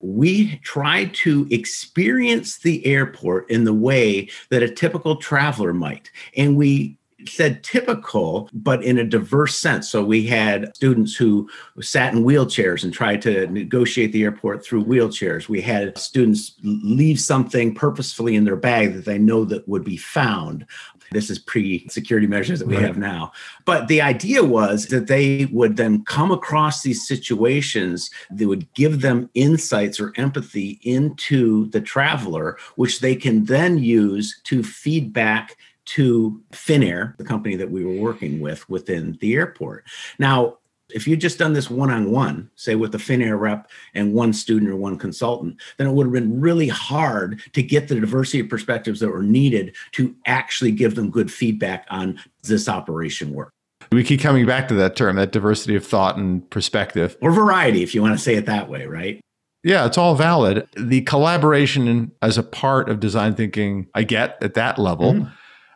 We 0.00 0.56
tried 0.58 1.14
to 1.14 1.46
experience 1.50 2.58
the 2.58 2.84
airport 2.84 3.48
in 3.50 3.64
the 3.64 3.72
way 3.72 4.28
that 4.50 4.62
a 4.62 4.68
typical 4.68 5.16
traveler 5.16 5.72
might. 5.72 6.10
And 6.36 6.56
we 6.56 6.98
said 7.26 7.62
typical, 7.62 8.48
but 8.52 8.82
in 8.82 8.98
a 8.98 9.04
diverse 9.04 9.58
sense. 9.58 9.88
So 9.88 10.04
we 10.04 10.26
had 10.26 10.74
students 10.76 11.14
who 11.14 11.48
sat 11.80 12.14
in 12.14 12.24
wheelchairs 12.24 12.84
and 12.84 12.92
tried 12.92 13.22
to 13.22 13.46
negotiate 13.48 14.12
the 14.12 14.24
airport 14.24 14.64
through 14.64 14.84
wheelchairs. 14.84 15.48
We 15.48 15.60
had 15.60 15.98
students 15.98 16.54
leave 16.62 17.20
something 17.20 17.74
purposefully 17.74 18.36
in 18.36 18.44
their 18.44 18.56
bag 18.56 18.94
that 18.94 19.04
they 19.04 19.18
know 19.18 19.44
that 19.46 19.68
would 19.68 19.84
be 19.84 19.96
found. 19.96 20.66
This 21.12 21.30
is 21.30 21.38
pre 21.38 21.86
security 21.88 22.26
measures 22.26 22.58
that 22.58 22.68
we 22.68 22.76
right. 22.76 22.86
have 22.86 22.98
now. 22.98 23.32
But 23.64 23.88
the 23.88 24.00
idea 24.00 24.42
was 24.42 24.86
that 24.86 25.06
they 25.06 25.46
would 25.52 25.76
then 25.76 26.04
come 26.04 26.30
across 26.30 26.82
these 26.82 27.06
situations 27.06 28.10
that 28.30 28.48
would 28.48 28.72
give 28.74 29.02
them 29.02 29.30
insights 29.34 30.00
or 30.00 30.12
empathy 30.16 30.80
into 30.82 31.68
the 31.70 31.80
traveler, 31.80 32.56
which 32.76 33.00
they 33.00 33.14
can 33.14 33.44
then 33.44 33.78
use 33.78 34.40
to 34.44 34.62
feedback 34.62 35.56
to 35.84 36.42
Finnair, 36.52 37.16
the 37.18 37.24
company 37.24 37.56
that 37.56 37.70
we 37.70 37.84
were 37.84 38.00
working 38.00 38.40
with 38.40 38.68
within 38.68 39.18
the 39.20 39.34
airport. 39.34 39.84
Now, 40.18 40.58
if 40.94 41.06
you'd 41.06 41.20
just 41.20 41.38
done 41.38 41.52
this 41.52 41.70
one 41.70 41.90
on 41.90 42.10
one, 42.10 42.50
say 42.54 42.74
with 42.74 42.92
the 42.92 42.98
Finnair 42.98 43.38
rep 43.38 43.70
and 43.94 44.12
one 44.12 44.32
student 44.32 44.70
or 44.70 44.76
one 44.76 44.98
consultant, 44.98 45.60
then 45.76 45.86
it 45.86 45.92
would 45.92 46.06
have 46.06 46.12
been 46.12 46.40
really 46.40 46.68
hard 46.68 47.40
to 47.52 47.62
get 47.62 47.88
the 47.88 47.98
diversity 47.98 48.40
of 48.40 48.48
perspectives 48.48 49.00
that 49.00 49.10
were 49.10 49.22
needed 49.22 49.74
to 49.92 50.14
actually 50.26 50.70
give 50.70 50.94
them 50.94 51.10
good 51.10 51.32
feedback 51.32 51.86
on 51.90 52.18
this 52.42 52.68
operation 52.68 53.32
work. 53.32 53.52
We 53.90 54.04
keep 54.04 54.20
coming 54.20 54.46
back 54.46 54.68
to 54.68 54.74
that 54.74 54.96
term, 54.96 55.16
that 55.16 55.32
diversity 55.32 55.76
of 55.76 55.86
thought 55.86 56.16
and 56.16 56.48
perspective. 56.50 57.16
Or 57.20 57.32
variety, 57.32 57.82
if 57.82 57.94
you 57.94 58.02
want 58.02 58.14
to 58.14 58.22
say 58.22 58.36
it 58.36 58.46
that 58.46 58.68
way, 58.68 58.86
right? 58.86 59.20
Yeah, 59.64 59.86
it's 59.86 59.98
all 59.98 60.14
valid. 60.14 60.66
The 60.76 61.02
collaboration 61.02 62.10
as 62.20 62.36
a 62.36 62.42
part 62.42 62.88
of 62.88 63.00
design 63.00 63.34
thinking, 63.34 63.88
I 63.94 64.02
get 64.04 64.38
at 64.42 64.54
that 64.54 64.78
level. 64.78 65.12
Mm 65.12 65.32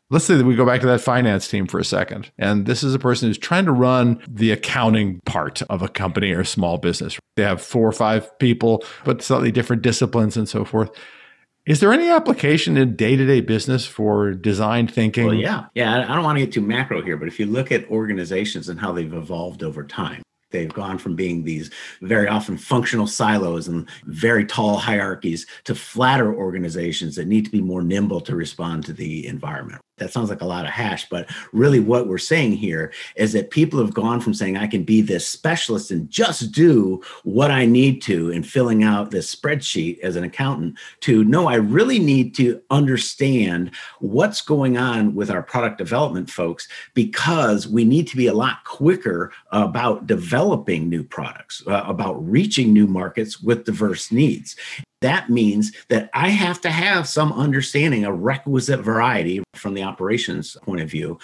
Let's 0.08 0.24
say 0.24 0.36
that 0.36 0.44
we 0.44 0.54
go 0.54 0.64
back 0.64 0.80
to 0.82 0.86
that 0.86 1.00
finance 1.00 1.48
team 1.48 1.66
for 1.66 1.80
a 1.80 1.84
second. 1.84 2.30
And 2.38 2.64
this 2.64 2.84
is 2.84 2.94
a 2.94 2.98
person 2.98 3.28
who's 3.28 3.38
trying 3.38 3.64
to 3.64 3.72
run 3.72 4.22
the 4.28 4.52
accounting 4.52 5.20
part 5.24 5.62
of 5.62 5.82
a 5.82 5.88
company 5.88 6.32
or 6.32 6.40
a 6.40 6.46
small 6.46 6.78
business. 6.78 7.18
They 7.34 7.42
have 7.42 7.60
four 7.60 7.88
or 7.88 7.92
five 7.92 8.38
people, 8.38 8.84
but 9.04 9.20
slightly 9.20 9.50
different 9.50 9.82
disciplines 9.82 10.36
and 10.36 10.48
so 10.48 10.64
forth. 10.64 10.90
Is 11.66 11.80
there 11.80 11.92
any 11.92 12.08
application 12.08 12.76
in 12.76 12.94
day 12.94 13.16
to 13.16 13.26
day 13.26 13.40
business 13.40 13.84
for 13.84 14.32
design 14.32 14.86
thinking? 14.86 15.26
Well, 15.26 15.34
yeah. 15.34 15.64
Yeah. 15.74 16.04
I 16.08 16.14
don't 16.14 16.22
want 16.22 16.38
to 16.38 16.44
get 16.44 16.54
too 16.54 16.60
macro 16.60 17.02
here, 17.02 17.16
but 17.16 17.26
if 17.26 17.40
you 17.40 17.46
look 17.46 17.72
at 17.72 17.90
organizations 17.90 18.68
and 18.68 18.78
how 18.78 18.92
they've 18.92 19.12
evolved 19.12 19.64
over 19.64 19.82
time, 19.82 20.22
They've 20.52 20.72
gone 20.72 20.98
from 20.98 21.16
being 21.16 21.42
these 21.42 21.70
very 22.00 22.28
often 22.28 22.56
functional 22.56 23.08
silos 23.08 23.66
and 23.66 23.88
very 24.04 24.46
tall 24.46 24.76
hierarchies 24.76 25.44
to 25.64 25.74
flatter 25.74 26.32
organizations 26.32 27.16
that 27.16 27.26
need 27.26 27.44
to 27.46 27.50
be 27.50 27.60
more 27.60 27.82
nimble 27.82 28.20
to 28.22 28.36
respond 28.36 28.86
to 28.86 28.92
the 28.92 29.26
environment 29.26 29.82
that 29.98 30.12
sounds 30.12 30.28
like 30.28 30.42
a 30.42 30.46
lot 30.46 30.66
of 30.66 30.70
hash, 30.70 31.08
but 31.08 31.30
really 31.52 31.80
what 31.80 32.06
we're 32.06 32.18
saying 32.18 32.52
here 32.52 32.92
is 33.16 33.32
that 33.32 33.50
people 33.50 33.80
have 33.80 33.94
gone 33.94 34.20
from 34.20 34.34
saying, 34.34 34.56
I 34.56 34.66
can 34.66 34.84
be 34.84 35.00
this 35.00 35.26
specialist 35.26 35.90
and 35.90 36.10
just 36.10 36.52
do 36.52 37.02
what 37.24 37.50
I 37.50 37.64
need 37.64 38.02
to 38.02 38.30
in 38.30 38.42
filling 38.42 38.84
out 38.84 39.10
this 39.10 39.34
spreadsheet 39.34 39.98
as 40.00 40.16
an 40.16 40.24
accountant 40.24 40.78
to 41.00 41.24
no, 41.24 41.48
I 41.48 41.54
really 41.54 41.98
need 41.98 42.34
to 42.36 42.60
understand 42.70 43.70
what's 44.00 44.42
going 44.42 44.76
on 44.76 45.14
with 45.14 45.30
our 45.30 45.42
product 45.42 45.78
development 45.78 46.28
folks 46.28 46.68
because 46.94 47.66
we 47.66 47.84
need 47.84 48.06
to 48.08 48.16
be 48.16 48.26
a 48.26 48.34
lot 48.34 48.64
quicker 48.64 49.32
about 49.50 50.06
developing 50.06 50.88
new 50.88 51.02
products, 51.02 51.62
uh, 51.66 51.84
about 51.86 52.14
reaching 52.28 52.72
new 52.72 52.86
markets 52.86 53.40
with 53.40 53.64
diverse 53.64 54.12
needs 54.12 54.56
that 55.02 55.28
means 55.28 55.72
that 55.88 56.08
I 56.14 56.28
have 56.28 56.60
to 56.62 56.70
have 56.70 57.06
some 57.06 57.32
understanding, 57.32 58.04
a 58.04 58.12
requisite 58.12 58.80
variety 58.80 59.42
from 59.54 59.74
the 59.74 59.82
operations 59.82 60.56
point 60.62 60.80
of 60.80 60.90
view, 60.90 61.18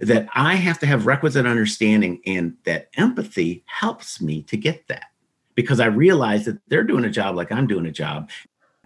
that 0.00 0.28
I 0.34 0.54
have 0.54 0.78
to 0.80 0.86
have 0.86 1.06
requisite 1.06 1.46
understanding 1.46 2.20
and 2.26 2.54
that 2.64 2.88
empathy 2.96 3.64
helps 3.66 4.20
me 4.20 4.42
to 4.44 4.56
get 4.56 4.86
that 4.88 5.10
because 5.54 5.80
I 5.80 5.86
realize 5.86 6.44
that 6.46 6.58
they're 6.68 6.84
doing 6.84 7.04
a 7.04 7.10
job 7.10 7.36
like 7.36 7.52
I'm 7.52 7.66
doing 7.66 7.86
a 7.86 7.92
job. 7.92 8.30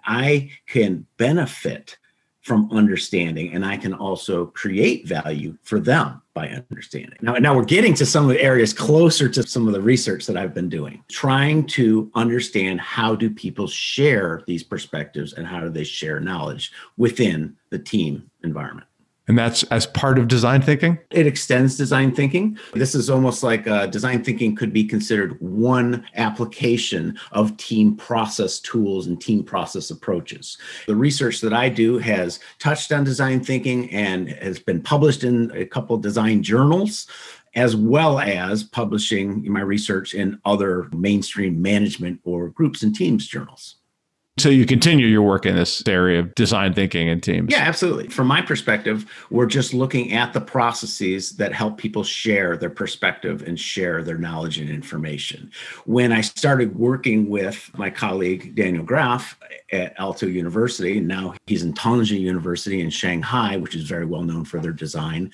I 0.04 0.50
can 0.66 1.06
benefit 1.16 1.98
from 2.42 2.68
understanding 2.72 3.54
and 3.54 3.64
I 3.64 3.76
can 3.76 3.94
also 3.94 4.46
create 4.46 5.06
value 5.06 5.56
for 5.62 5.78
them 5.78 6.20
by 6.34 6.48
understanding. 6.48 7.18
Now, 7.22 7.34
now 7.34 7.56
we're 7.56 7.64
getting 7.64 7.94
to 7.94 8.06
some 8.06 8.24
of 8.24 8.30
the 8.30 8.42
areas 8.42 8.72
closer 8.72 9.28
to 9.28 9.46
some 9.46 9.68
of 9.68 9.74
the 9.74 9.80
research 9.80 10.26
that 10.26 10.36
I've 10.36 10.54
been 10.54 10.68
doing, 10.68 11.04
trying 11.08 11.66
to 11.68 12.10
understand 12.14 12.80
how 12.80 13.14
do 13.14 13.30
people 13.30 13.68
share 13.68 14.42
these 14.46 14.64
perspectives 14.64 15.34
and 15.34 15.46
how 15.46 15.60
do 15.60 15.70
they 15.70 15.84
share 15.84 16.20
knowledge 16.20 16.72
within 16.96 17.56
the 17.70 17.78
team 17.78 18.28
environment. 18.42 18.86
And 19.28 19.38
that's 19.38 19.62
as 19.64 19.86
part 19.86 20.18
of 20.18 20.26
design 20.26 20.62
thinking? 20.62 20.98
It 21.10 21.28
extends 21.28 21.76
design 21.76 22.12
thinking. 22.12 22.58
This 22.74 22.94
is 22.94 23.08
almost 23.08 23.44
like 23.44 23.68
uh, 23.68 23.86
design 23.86 24.24
thinking 24.24 24.56
could 24.56 24.72
be 24.72 24.84
considered 24.84 25.40
one 25.40 26.04
application 26.16 27.16
of 27.30 27.56
team 27.56 27.94
process 27.96 28.58
tools 28.58 29.06
and 29.06 29.20
team 29.20 29.44
process 29.44 29.90
approaches. 29.90 30.58
The 30.86 30.96
research 30.96 31.40
that 31.42 31.52
I 31.52 31.68
do 31.68 31.98
has 31.98 32.40
touched 32.58 32.90
on 32.90 33.04
design 33.04 33.44
thinking 33.44 33.90
and 33.90 34.28
has 34.28 34.58
been 34.58 34.82
published 34.82 35.22
in 35.22 35.52
a 35.54 35.64
couple 35.64 35.96
design 35.98 36.42
journals 36.42 37.06
as 37.54 37.76
well 37.76 38.18
as 38.18 38.64
publishing 38.64 39.50
my 39.52 39.60
research 39.60 40.14
in 40.14 40.40
other 40.44 40.88
mainstream 40.92 41.60
management 41.60 42.18
or 42.24 42.48
groups 42.48 42.82
and 42.82 42.94
teams 42.94 43.26
journals. 43.26 43.76
So 44.38 44.48
you 44.48 44.64
continue 44.64 45.06
your 45.06 45.20
work 45.20 45.44
in 45.44 45.56
this 45.56 45.86
area 45.86 46.20
of 46.20 46.34
design 46.34 46.72
thinking 46.72 47.06
and 47.06 47.22
teams. 47.22 47.52
Yeah, 47.52 47.58
absolutely. 47.58 48.08
From 48.08 48.28
my 48.28 48.40
perspective, 48.40 49.04
we're 49.28 49.46
just 49.46 49.74
looking 49.74 50.14
at 50.14 50.32
the 50.32 50.40
processes 50.40 51.32
that 51.32 51.52
help 51.52 51.76
people 51.76 52.02
share 52.02 52.56
their 52.56 52.70
perspective 52.70 53.42
and 53.42 53.60
share 53.60 54.02
their 54.02 54.16
knowledge 54.16 54.56
and 54.56 54.70
information. 54.70 55.50
When 55.84 56.12
I 56.12 56.22
started 56.22 56.76
working 56.76 57.28
with 57.28 57.70
my 57.76 57.90
colleague 57.90 58.54
Daniel 58.54 58.84
Graff 58.84 59.38
at 59.70 59.96
Aalto 59.98 60.32
University, 60.32 60.98
now 60.98 61.34
he's 61.46 61.62
in 61.62 61.74
Tongji 61.74 62.18
University 62.18 62.80
in 62.80 62.88
Shanghai, 62.88 63.58
which 63.58 63.74
is 63.74 63.82
very 63.82 64.06
well 64.06 64.22
known 64.22 64.46
for 64.46 64.60
their 64.60 64.72
design, 64.72 65.30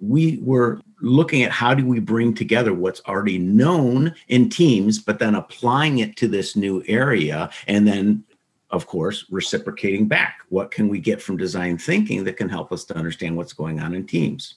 we 0.00 0.38
were 0.38 0.80
looking 1.00 1.42
at 1.42 1.52
how 1.52 1.74
do 1.74 1.86
we 1.86 2.00
bring 2.00 2.34
together 2.34 2.74
what's 2.74 3.02
already 3.06 3.38
known 3.38 4.14
in 4.28 4.48
teams, 4.48 4.98
but 4.98 5.18
then 5.18 5.34
applying 5.34 5.98
it 5.98 6.16
to 6.16 6.28
this 6.28 6.56
new 6.56 6.82
area 6.86 7.50
and 7.66 7.86
then 7.86 8.24
of 8.70 8.86
course, 8.86 9.24
reciprocating 9.30 10.06
back. 10.06 10.40
What 10.50 10.70
can 10.70 10.88
we 10.88 10.98
get 10.98 11.22
from 11.22 11.36
design 11.36 11.78
thinking 11.78 12.24
that 12.24 12.36
can 12.36 12.48
help 12.48 12.72
us 12.72 12.84
to 12.84 12.96
understand 12.96 13.36
what's 13.36 13.52
going 13.54 13.80
on 13.80 13.94
in 13.94 14.06
teams? 14.06 14.56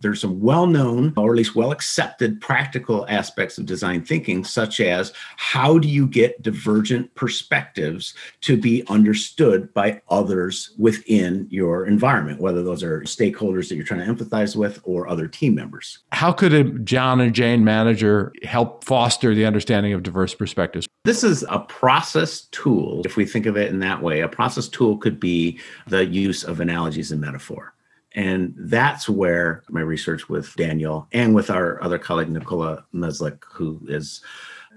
There's 0.00 0.20
some 0.20 0.40
well 0.40 0.66
known, 0.66 1.12
or 1.16 1.30
at 1.30 1.36
least 1.36 1.56
well 1.56 1.72
accepted 1.72 2.40
practical 2.40 3.04
aspects 3.08 3.58
of 3.58 3.66
design 3.66 4.04
thinking, 4.04 4.44
such 4.44 4.80
as 4.80 5.12
how 5.36 5.78
do 5.78 5.88
you 5.88 6.06
get 6.06 6.40
divergent 6.40 7.12
perspectives 7.16 8.14
to 8.42 8.56
be 8.56 8.84
understood 8.88 9.74
by 9.74 10.00
others 10.08 10.70
within 10.78 11.48
your 11.50 11.86
environment, 11.86 12.40
whether 12.40 12.62
those 12.62 12.84
are 12.84 13.00
stakeholders 13.02 13.68
that 13.68 13.74
you're 13.74 13.84
trying 13.84 14.06
to 14.06 14.24
empathize 14.24 14.54
with 14.54 14.80
or 14.84 15.08
other 15.08 15.26
team 15.26 15.56
members. 15.56 15.98
How 16.12 16.32
could 16.32 16.52
a 16.52 16.62
John 16.62 17.20
and 17.20 17.34
Jane 17.34 17.64
manager 17.64 18.32
help 18.44 18.84
foster 18.84 19.34
the 19.34 19.46
understanding 19.46 19.92
of 19.94 20.04
diverse 20.04 20.32
perspectives? 20.32 20.86
This 21.04 21.24
is 21.24 21.44
a 21.48 21.58
process 21.58 22.42
tool, 22.52 23.02
if 23.04 23.16
we 23.16 23.24
think 23.24 23.46
of 23.46 23.56
it 23.56 23.70
in 23.70 23.80
that 23.80 24.00
way. 24.00 24.20
A 24.20 24.28
process 24.28 24.68
tool 24.68 24.96
could 24.96 25.18
be 25.18 25.58
the 25.88 26.06
use 26.06 26.44
of 26.44 26.60
analogies 26.60 27.10
and 27.10 27.20
metaphor. 27.20 27.74
And 28.18 28.52
that's 28.58 29.08
where 29.08 29.62
my 29.70 29.80
research 29.80 30.28
with 30.28 30.52
Daniel 30.56 31.06
and 31.12 31.36
with 31.36 31.50
our 31.50 31.80
other 31.80 32.00
colleague, 32.00 32.28
Nicola 32.28 32.84
Meslik, 32.92 33.44
who 33.48 33.80
is 33.86 34.22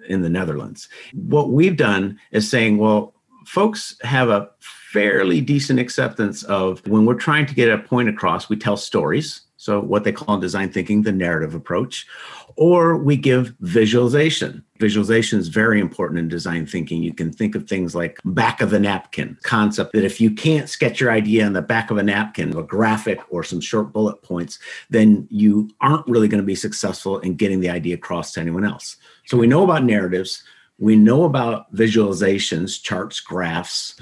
in 0.08 0.22
the 0.22 0.30
Netherlands. 0.30 0.88
What 1.14 1.50
we've 1.50 1.76
done 1.76 2.20
is 2.30 2.48
saying, 2.48 2.78
well, 2.78 3.16
folks 3.48 3.96
have 4.04 4.30
a 4.30 4.48
fairly 4.60 5.42
decent 5.42 5.80
acceptance 5.80 6.44
of 6.44 6.86
when 6.88 7.06
we're 7.06 7.16
trying 7.16 7.48
to 7.48 7.56
get 7.56 7.68
a 7.68 7.80
point 7.80 8.10
across, 8.10 8.48
we 8.48 8.58
tell 8.58 8.78
stories. 8.78 9.42
So, 9.62 9.80
what 9.80 10.04
they 10.04 10.12
call 10.12 10.34
in 10.34 10.42
design 10.42 10.72
thinking 10.72 11.04
the 11.04 11.12
narrative 11.12 11.54
approach, 11.54 12.08
or 12.56 12.98
we 12.98 13.16
give 13.16 13.54
visualization. 13.60 14.66
Visualization 14.80 15.38
is 15.38 15.50
very 15.50 15.80
important 15.80 16.18
in 16.18 16.30
design 16.30 16.66
thinking. 16.66 17.04
You 17.04 17.14
can 17.14 17.32
think 17.32 17.54
of 17.54 17.68
things 17.68 17.94
like 17.94 18.20
back 18.26 18.62
of 18.62 18.72
the 18.72 18.80
napkin 18.80 19.38
concept 19.44 19.94
that 19.94 20.04
if 20.04 20.20
you 20.20 20.32
can't 20.32 20.68
sketch 20.68 21.00
your 21.00 21.12
idea 21.12 21.46
on 21.46 21.54
the 21.54 21.62
back 21.62 21.92
of 21.92 21.98
a 21.98 22.04
napkin, 22.04 22.58
a 22.58 22.64
graphic 22.64 23.20
or 23.30 23.44
some 23.44 23.62
short 23.62 23.94
bullet 23.94 24.24
points, 24.24 24.58
then 24.90 25.28
you 25.30 25.70
aren't 25.80 26.08
really 26.08 26.28
going 26.28 26.42
to 26.42 26.48
be 26.48 26.56
successful 26.56 27.20
in 27.20 27.36
getting 27.36 27.60
the 27.60 27.70
idea 27.70 27.94
across 27.94 28.34
to 28.34 28.42
anyone 28.42 28.66
else. 28.66 28.98
So 29.28 29.38
we 29.38 29.46
know 29.46 29.64
about 29.64 29.84
narratives, 29.84 30.44
we 30.80 30.96
know 30.96 31.26
about 31.26 31.72
visualizations, 31.76 32.82
charts, 32.82 33.20
graphs, 33.20 33.94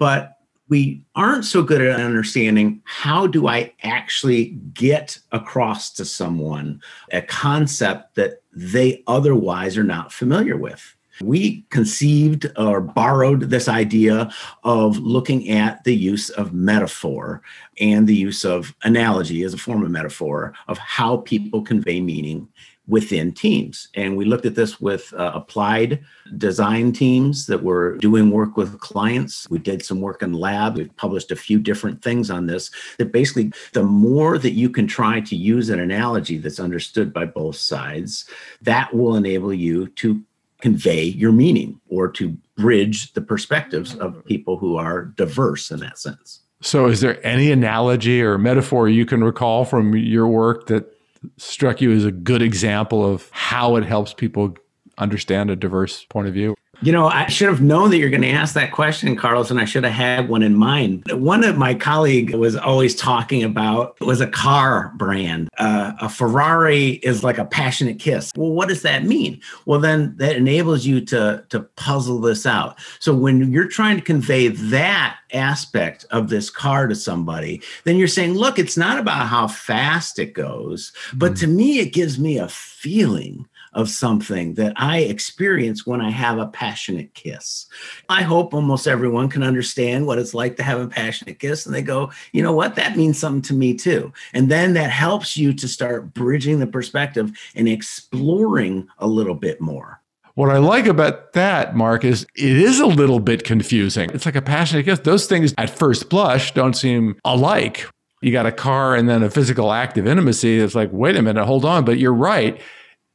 but 0.00 0.38
we 0.68 1.04
aren't 1.14 1.44
so 1.44 1.62
good 1.62 1.80
at 1.82 2.00
understanding 2.00 2.80
how 2.84 3.26
do 3.26 3.48
I 3.48 3.72
actually 3.82 4.46
get 4.72 5.18
across 5.32 5.90
to 5.92 6.04
someone 6.04 6.80
a 7.12 7.20
concept 7.22 8.14
that 8.14 8.42
they 8.52 9.02
otherwise 9.06 9.76
are 9.76 9.84
not 9.84 10.12
familiar 10.12 10.56
with. 10.56 10.94
We 11.20 11.64
conceived 11.70 12.50
or 12.56 12.80
borrowed 12.80 13.42
this 13.42 13.68
idea 13.68 14.32
of 14.64 14.98
looking 14.98 15.48
at 15.48 15.84
the 15.84 15.94
use 15.94 16.28
of 16.30 16.52
metaphor 16.52 17.40
and 17.78 18.08
the 18.08 18.16
use 18.16 18.44
of 18.44 18.74
analogy 18.82 19.44
as 19.44 19.54
a 19.54 19.58
form 19.58 19.84
of 19.84 19.90
metaphor 19.90 20.54
of 20.66 20.78
how 20.78 21.18
people 21.18 21.62
convey 21.62 22.00
meaning 22.00 22.48
within 22.86 23.32
teams. 23.32 23.88
And 23.94 24.16
we 24.16 24.24
looked 24.24 24.44
at 24.44 24.56
this 24.56 24.80
with 24.80 25.12
uh, 25.14 25.32
applied 25.34 26.04
design 26.36 26.92
teams 26.92 27.46
that 27.46 27.62
were 27.62 27.96
doing 27.96 28.30
work 28.30 28.56
with 28.56 28.78
clients. 28.80 29.48
We 29.48 29.58
did 29.58 29.84
some 29.84 30.00
work 30.00 30.22
in 30.22 30.34
lab. 30.34 30.76
We've 30.76 30.94
published 30.96 31.30
a 31.30 31.36
few 31.36 31.58
different 31.58 32.02
things 32.02 32.30
on 32.30 32.46
this. 32.46 32.70
That 32.98 33.12
basically, 33.12 33.52
the 33.72 33.84
more 33.84 34.38
that 34.38 34.52
you 34.52 34.68
can 34.68 34.86
try 34.86 35.20
to 35.20 35.36
use 35.36 35.70
an 35.70 35.80
analogy 35.80 36.38
that's 36.38 36.60
understood 36.60 37.12
by 37.12 37.24
both 37.24 37.56
sides, 37.56 38.26
that 38.62 38.94
will 38.94 39.16
enable 39.16 39.54
you 39.54 39.88
to 39.88 40.22
convey 40.60 41.04
your 41.04 41.32
meaning 41.32 41.80
or 41.88 42.08
to 42.08 42.36
bridge 42.56 43.12
the 43.14 43.20
perspectives 43.20 43.94
of 43.96 44.24
people 44.24 44.56
who 44.56 44.76
are 44.76 45.04
diverse 45.04 45.70
in 45.70 45.80
that 45.80 45.98
sense. 45.98 46.40
So, 46.60 46.86
is 46.86 47.00
there 47.02 47.24
any 47.26 47.50
analogy 47.50 48.22
or 48.22 48.38
metaphor 48.38 48.88
you 48.88 49.04
can 49.04 49.22
recall 49.22 49.66
from 49.66 49.94
your 49.94 50.26
work 50.26 50.66
that 50.68 50.93
struck 51.36 51.80
you 51.80 51.92
as 51.92 52.04
a 52.04 52.12
good 52.12 52.42
example 52.42 53.04
of 53.04 53.28
how 53.32 53.76
it 53.76 53.84
helps 53.84 54.12
people 54.12 54.56
understand 54.98 55.50
a 55.50 55.56
diverse 55.56 56.04
point 56.04 56.28
of 56.28 56.34
view? 56.34 56.54
You 56.82 56.92
know, 56.92 57.06
I 57.06 57.26
should 57.28 57.48
have 57.48 57.62
known 57.62 57.90
that 57.90 57.98
you're 57.98 58.10
going 58.10 58.22
to 58.22 58.30
ask 58.30 58.54
that 58.54 58.72
question, 58.72 59.16
Carlos, 59.16 59.50
and 59.50 59.60
I 59.60 59.64
should 59.64 59.84
have 59.84 59.92
had 59.92 60.28
one 60.28 60.42
in 60.42 60.54
mind. 60.54 61.04
One 61.12 61.44
of 61.44 61.56
my 61.56 61.74
colleague 61.74 62.34
was 62.34 62.56
always 62.56 62.94
talking 62.94 63.42
about 63.42 63.98
was 64.00 64.20
a 64.20 64.26
car 64.26 64.92
brand. 64.96 65.48
Uh, 65.58 65.92
a 66.00 66.08
Ferrari 66.08 66.92
is 67.02 67.24
like 67.24 67.38
a 67.38 67.44
passionate 67.44 67.98
kiss. 67.98 68.32
Well, 68.36 68.50
what 68.50 68.68
does 68.68 68.82
that 68.82 69.04
mean? 69.04 69.40
Well, 69.66 69.80
then 69.80 70.14
that 70.18 70.36
enables 70.36 70.84
you 70.84 71.00
to 71.06 71.44
to 71.48 71.60
puzzle 71.60 72.20
this 72.20 72.46
out. 72.46 72.78
So 72.98 73.14
when 73.14 73.52
you're 73.52 73.68
trying 73.68 73.96
to 73.96 74.02
convey 74.02 74.48
that 74.48 75.16
aspect 75.32 76.06
of 76.10 76.28
this 76.28 76.50
car 76.50 76.86
to 76.86 76.94
somebody, 76.94 77.60
then 77.84 77.96
you're 77.96 78.08
saying, 78.08 78.34
look, 78.34 78.58
it's 78.58 78.76
not 78.76 78.98
about 78.98 79.26
how 79.26 79.48
fast 79.48 80.18
it 80.18 80.32
goes, 80.32 80.92
but 81.14 81.32
mm. 81.32 81.40
to 81.40 81.46
me, 81.46 81.78
it 81.78 81.92
gives 81.92 82.18
me 82.18 82.38
a 82.38 82.48
feeling 82.48 83.46
of 83.74 83.88
something 83.88 84.54
that 84.54 84.72
I 84.76 85.00
experience 85.00 85.86
when 85.86 86.00
I 86.00 86.10
have 86.10 86.38
a 86.38 86.46
passionate 86.46 87.14
kiss. 87.14 87.66
I 88.08 88.22
hope 88.22 88.54
almost 88.54 88.86
everyone 88.86 89.28
can 89.28 89.42
understand 89.42 90.06
what 90.06 90.18
it's 90.18 90.34
like 90.34 90.56
to 90.56 90.62
have 90.62 90.80
a 90.80 90.88
passionate 90.88 91.38
kiss. 91.38 91.66
And 91.66 91.74
they 91.74 91.82
go, 91.82 92.10
you 92.32 92.42
know 92.42 92.52
what? 92.52 92.76
That 92.76 92.96
means 92.96 93.18
something 93.18 93.42
to 93.42 93.54
me 93.54 93.74
too. 93.74 94.12
And 94.32 94.50
then 94.50 94.74
that 94.74 94.90
helps 94.90 95.36
you 95.36 95.52
to 95.54 95.68
start 95.68 96.14
bridging 96.14 96.60
the 96.60 96.66
perspective 96.66 97.32
and 97.54 97.68
exploring 97.68 98.88
a 98.98 99.06
little 99.06 99.34
bit 99.34 99.60
more. 99.60 100.00
What 100.34 100.50
I 100.50 100.58
like 100.58 100.86
about 100.86 101.32
that, 101.34 101.76
Mark, 101.76 102.04
is 102.04 102.26
it 102.34 102.56
is 102.56 102.80
a 102.80 102.86
little 102.86 103.20
bit 103.20 103.44
confusing. 103.44 104.10
It's 104.12 104.26
like 104.26 104.34
a 104.34 104.42
passionate 104.42 104.84
kiss. 104.84 104.98
Those 104.98 105.26
things 105.26 105.54
at 105.58 105.70
first 105.70 106.10
blush 106.10 106.52
don't 106.54 106.74
seem 106.74 107.16
alike. 107.24 107.86
You 108.20 108.32
got 108.32 108.46
a 108.46 108.52
car 108.52 108.96
and 108.96 109.08
then 109.08 109.22
a 109.22 109.30
physical 109.30 109.70
act 109.70 109.96
of 109.96 110.08
intimacy. 110.08 110.58
It's 110.58 110.74
like, 110.74 110.90
wait 110.92 111.14
a 111.14 111.22
minute, 111.22 111.44
hold 111.44 111.64
on. 111.64 111.84
But 111.84 111.98
you're 111.98 112.12
right. 112.12 112.60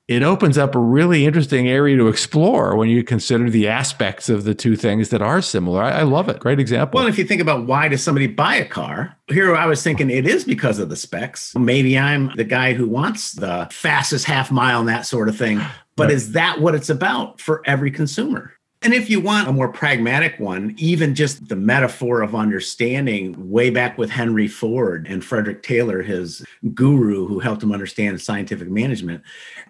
It 0.09 0.23
opens 0.23 0.57
up 0.57 0.73
a 0.73 0.79
really 0.79 1.27
interesting 1.27 1.69
area 1.69 1.95
to 1.97 2.07
explore 2.07 2.75
when 2.75 2.89
you 2.89 3.03
consider 3.03 3.47
the 3.47 3.67
aspects 3.67 4.27
of 4.27 4.43
the 4.43 4.55
two 4.55 4.75
things 4.75 5.09
that 5.09 5.21
are 5.21 5.39
similar. 5.39 5.83
I, 5.83 5.99
I 5.99 6.01
love 6.01 6.29
it. 6.29 6.39
Great 6.39 6.59
example. 6.59 6.97
Well, 6.97 7.05
if 7.05 7.19
you 7.19 7.23
think 7.23 7.41
about 7.41 7.67
why 7.67 7.89
does 7.89 8.03
somebody 8.03 8.25
buy 8.25 8.55
a 8.55 8.65
car, 8.65 9.15
here 9.27 9.55
I 9.55 9.67
was 9.67 9.83
thinking 9.83 10.09
it 10.09 10.25
is 10.25 10.45
because 10.45 10.79
of 10.79 10.89
the 10.89 10.95
specs. 10.95 11.55
Maybe 11.55 11.95
I'm 11.95 12.35
the 12.35 12.43
guy 12.43 12.73
who 12.73 12.87
wants 12.87 13.33
the 13.33 13.67
fastest 13.71 14.25
half 14.25 14.51
mile 14.51 14.79
and 14.79 14.89
that 14.89 15.05
sort 15.05 15.29
of 15.29 15.37
thing. 15.37 15.61
But 15.95 16.05
right. 16.05 16.13
is 16.13 16.31
that 16.31 16.59
what 16.59 16.73
it's 16.73 16.89
about 16.89 17.39
for 17.39 17.61
every 17.67 17.91
consumer? 17.91 18.53
And 18.81 18.93
if 18.93 19.09
you 19.09 19.19
want 19.19 19.49
a 19.49 19.51
more 19.51 19.67
pragmatic 19.67 20.39
one, 20.39 20.73
even 20.77 21.13
just 21.13 21.49
the 21.49 21.55
metaphor 21.57 22.21
of 22.21 22.33
understanding, 22.33 23.35
way 23.49 23.69
back 23.69 23.97
with 23.97 24.09
Henry 24.09 24.47
Ford 24.47 25.05
and 25.09 25.23
Frederick 25.23 25.63
Taylor, 25.63 26.01
his 26.01 26.45
guru 26.73 27.27
who 27.27 27.39
helped 27.39 27.61
him 27.61 27.73
understand 27.73 28.21
scientific 28.21 28.69
management, 28.69 29.21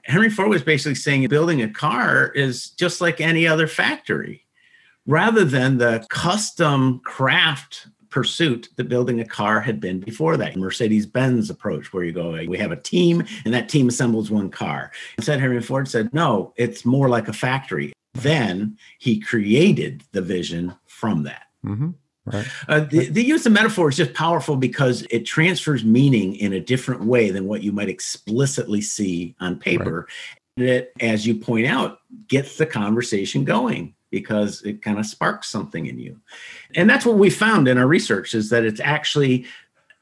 Henry 0.04 0.30
Ford 0.30 0.50
was 0.50 0.62
basically 0.62 0.94
saying 0.94 1.28
building 1.28 1.64
a 1.64 1.70
car 1.70 2.28
is 2.36 2.70
just 2.72 3.02
like 3.02 3.20
any 3.20 3.48
other 3.48 3.68
factory. 3.68 4.46
Rather 5.08 5.44
than 5.44 5.80
the 5.80 6.06
custom 6.10 7.02
craft 7.04 7.88
pursuit 8.10 8.70
that 8.76 8.90
building 8.90 9.20
a 9.20 9.26
car 9.26 9.60
had 9.60 9.80
been 9.80 10.00
before 10.00 10.38
that. 10.38 10.56
Mercedes 10.56 11.06
Benz 11.06 11.50
approach, 11.50 11.94
where 11.94 12.04
you 12.04 12.12
go, 12.12 12.32
we 12.48 12.58
have 12.58 12.72
a 12.72 12.76
team 12.76 13.24
and 13.46 13.54
that 13.54 13.70
team 13.70 13.88
assembles 13.88 14.32
one 14.32 14.50
car. 14.50 14.92
Instead, 15.18 15.40
Henry 15.40 15.62
Ford 15.62 15.88
said, 15.88 16.14
no, 16.14 16.54
it's 16.58 16.86
more 16.86 17.10
like 17.10 17.28
a 17.28 17.34
factory. 17.34 17.94
Then 18.14 18.78
he 18.98 19.20
created 19.20 20.04
the 20.12 20.22
vision 20.22 20.76
from 20.88 21.24
that. 21.24 21.44
Mm-hmm. 21.66 21.92
Right. 22.26 22.48
Uh, 22.68 22.80
the, 22.82 23.10
the, 23.10 23.24
use 23.24 23.46
of 23.46 23.54
metaphor 23.54 23.90
is 23.90 23.98
just 23.98 24.14
powerful 24.14 24.56
because 24.56 25.06
it 25.10 25.26
transfers 25.26 25.84
meaning 25.84 26.36
in 26.36 26.54
a 26.54 26.60
different 26.60 27.06
way 27.06 27.32
than 27.32 27.48
what 27.48 27.64
you 27.64 27.72
might 27.72 27.90
explicitly 27.90 28.82
see 28.82 29.36
on 29.40 29.58
paper. 29.58 30.02
Right. 30.02 30.38
And 30.58 30.68
it, 30.68 30.94
as 31.00 31.26
you 31.26 31.36
point 31.36 31.66
out, 31.66 32.00
gets 32.28 32.58
the 32.58 32.68
conversation 32.68 33.46
going 33.46 33.96
because 34.12 34.62
it 34.64 34.82
kind 34.82 35.00
of 35.00 35.06
sparks 35.06 35.50
something 35.50 35.88
in 35.88 35.98
you. 35.98 36.20
And 36.76 36.90
that's 36.90 37.06
what 37.06 37.18
we 37.18 37.30
found 37.30 37.68
in 37.68 37.78
our 37.78 37.88
research 37.88 38.34
is 38.34 38.50
that 38.50 38.64
it's 38.64 38.82
actually 38.82 39.46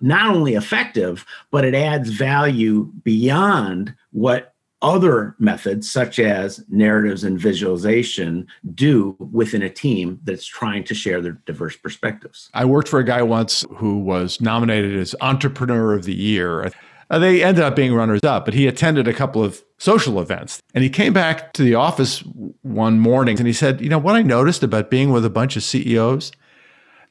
not 0.01 0.35
only 0.35 0.55
effective, 0.55 1.25
but 1.51 1.65
it 1.65 1.73
adds 1.73 2.09
value 2.09 2.91
beyond 3.03 3.95
what 4.11 4.53
other 4.81 5.35
methods 5.39 5.89
such 5.89 6.19
as 6.19 6.63
narratives 6.69 7.23
and 7.23 7.39
visualization 7.39 8.47
do 8.73 9.15
within 9.31 9.61
a 9.61 9.69
team 9.69 10.19
that's 10.23 10.45
trying 10.45 10.83
to 10.83 10.93
share 10.93 11.21
their 11.21 11.33
diverse 11.45 11.75
perspectives. 11.75 12.49
I 12.53 12.65
worked 12.65 12.87
for 12.87 12.99
a 12.99 13.03
guy 13.03 13.21
once 13.23 13.65
who 13.75 13.99
was 13.99 14.39
nominated 14.39 14.95
as 14.97 15.15
entrepreneur 15.21 15.93
of 15.93 16.05
the 16.05 16.13
year. 16.13 16.71
Uh, 17.09 17.19
they 17.19 17.43
ended 17.43 17.63
up 17.63 17.75
being 17.75 17.93
runners 17.93 18.23
up, 18.23 18.45
but 18.45 18.53
he 18.53 18.67
attended 18.67 19.07
a 19.07 19.13
couple 19.13 19.43
of 19.43 19.63
social 19.77 20.19
events. 20.19 20.61
And 20.73 20.83
he 20.83 20.89
came 20.89 21.13
back 21.13 21.53
to 21.53 21.63
the 21.63 21.75
office 21.75 22.23
one 22.61 22.99
morning 22.99 23.37
and 23.37 23.47
he 23.47 23.53
said, 23.53 23.81
You 23.81 23.89
know, 23.89 23.97
what 23.97 24.15
I 24.15 24.21
noticed 24.21 24.61
about 24.61 24.91
being 24.91 25.11
with 25.11 25.25
a 25.25 25.29
bunch 25.29 25.55
of 25.55 25.63
CEOs, 25.63 26.31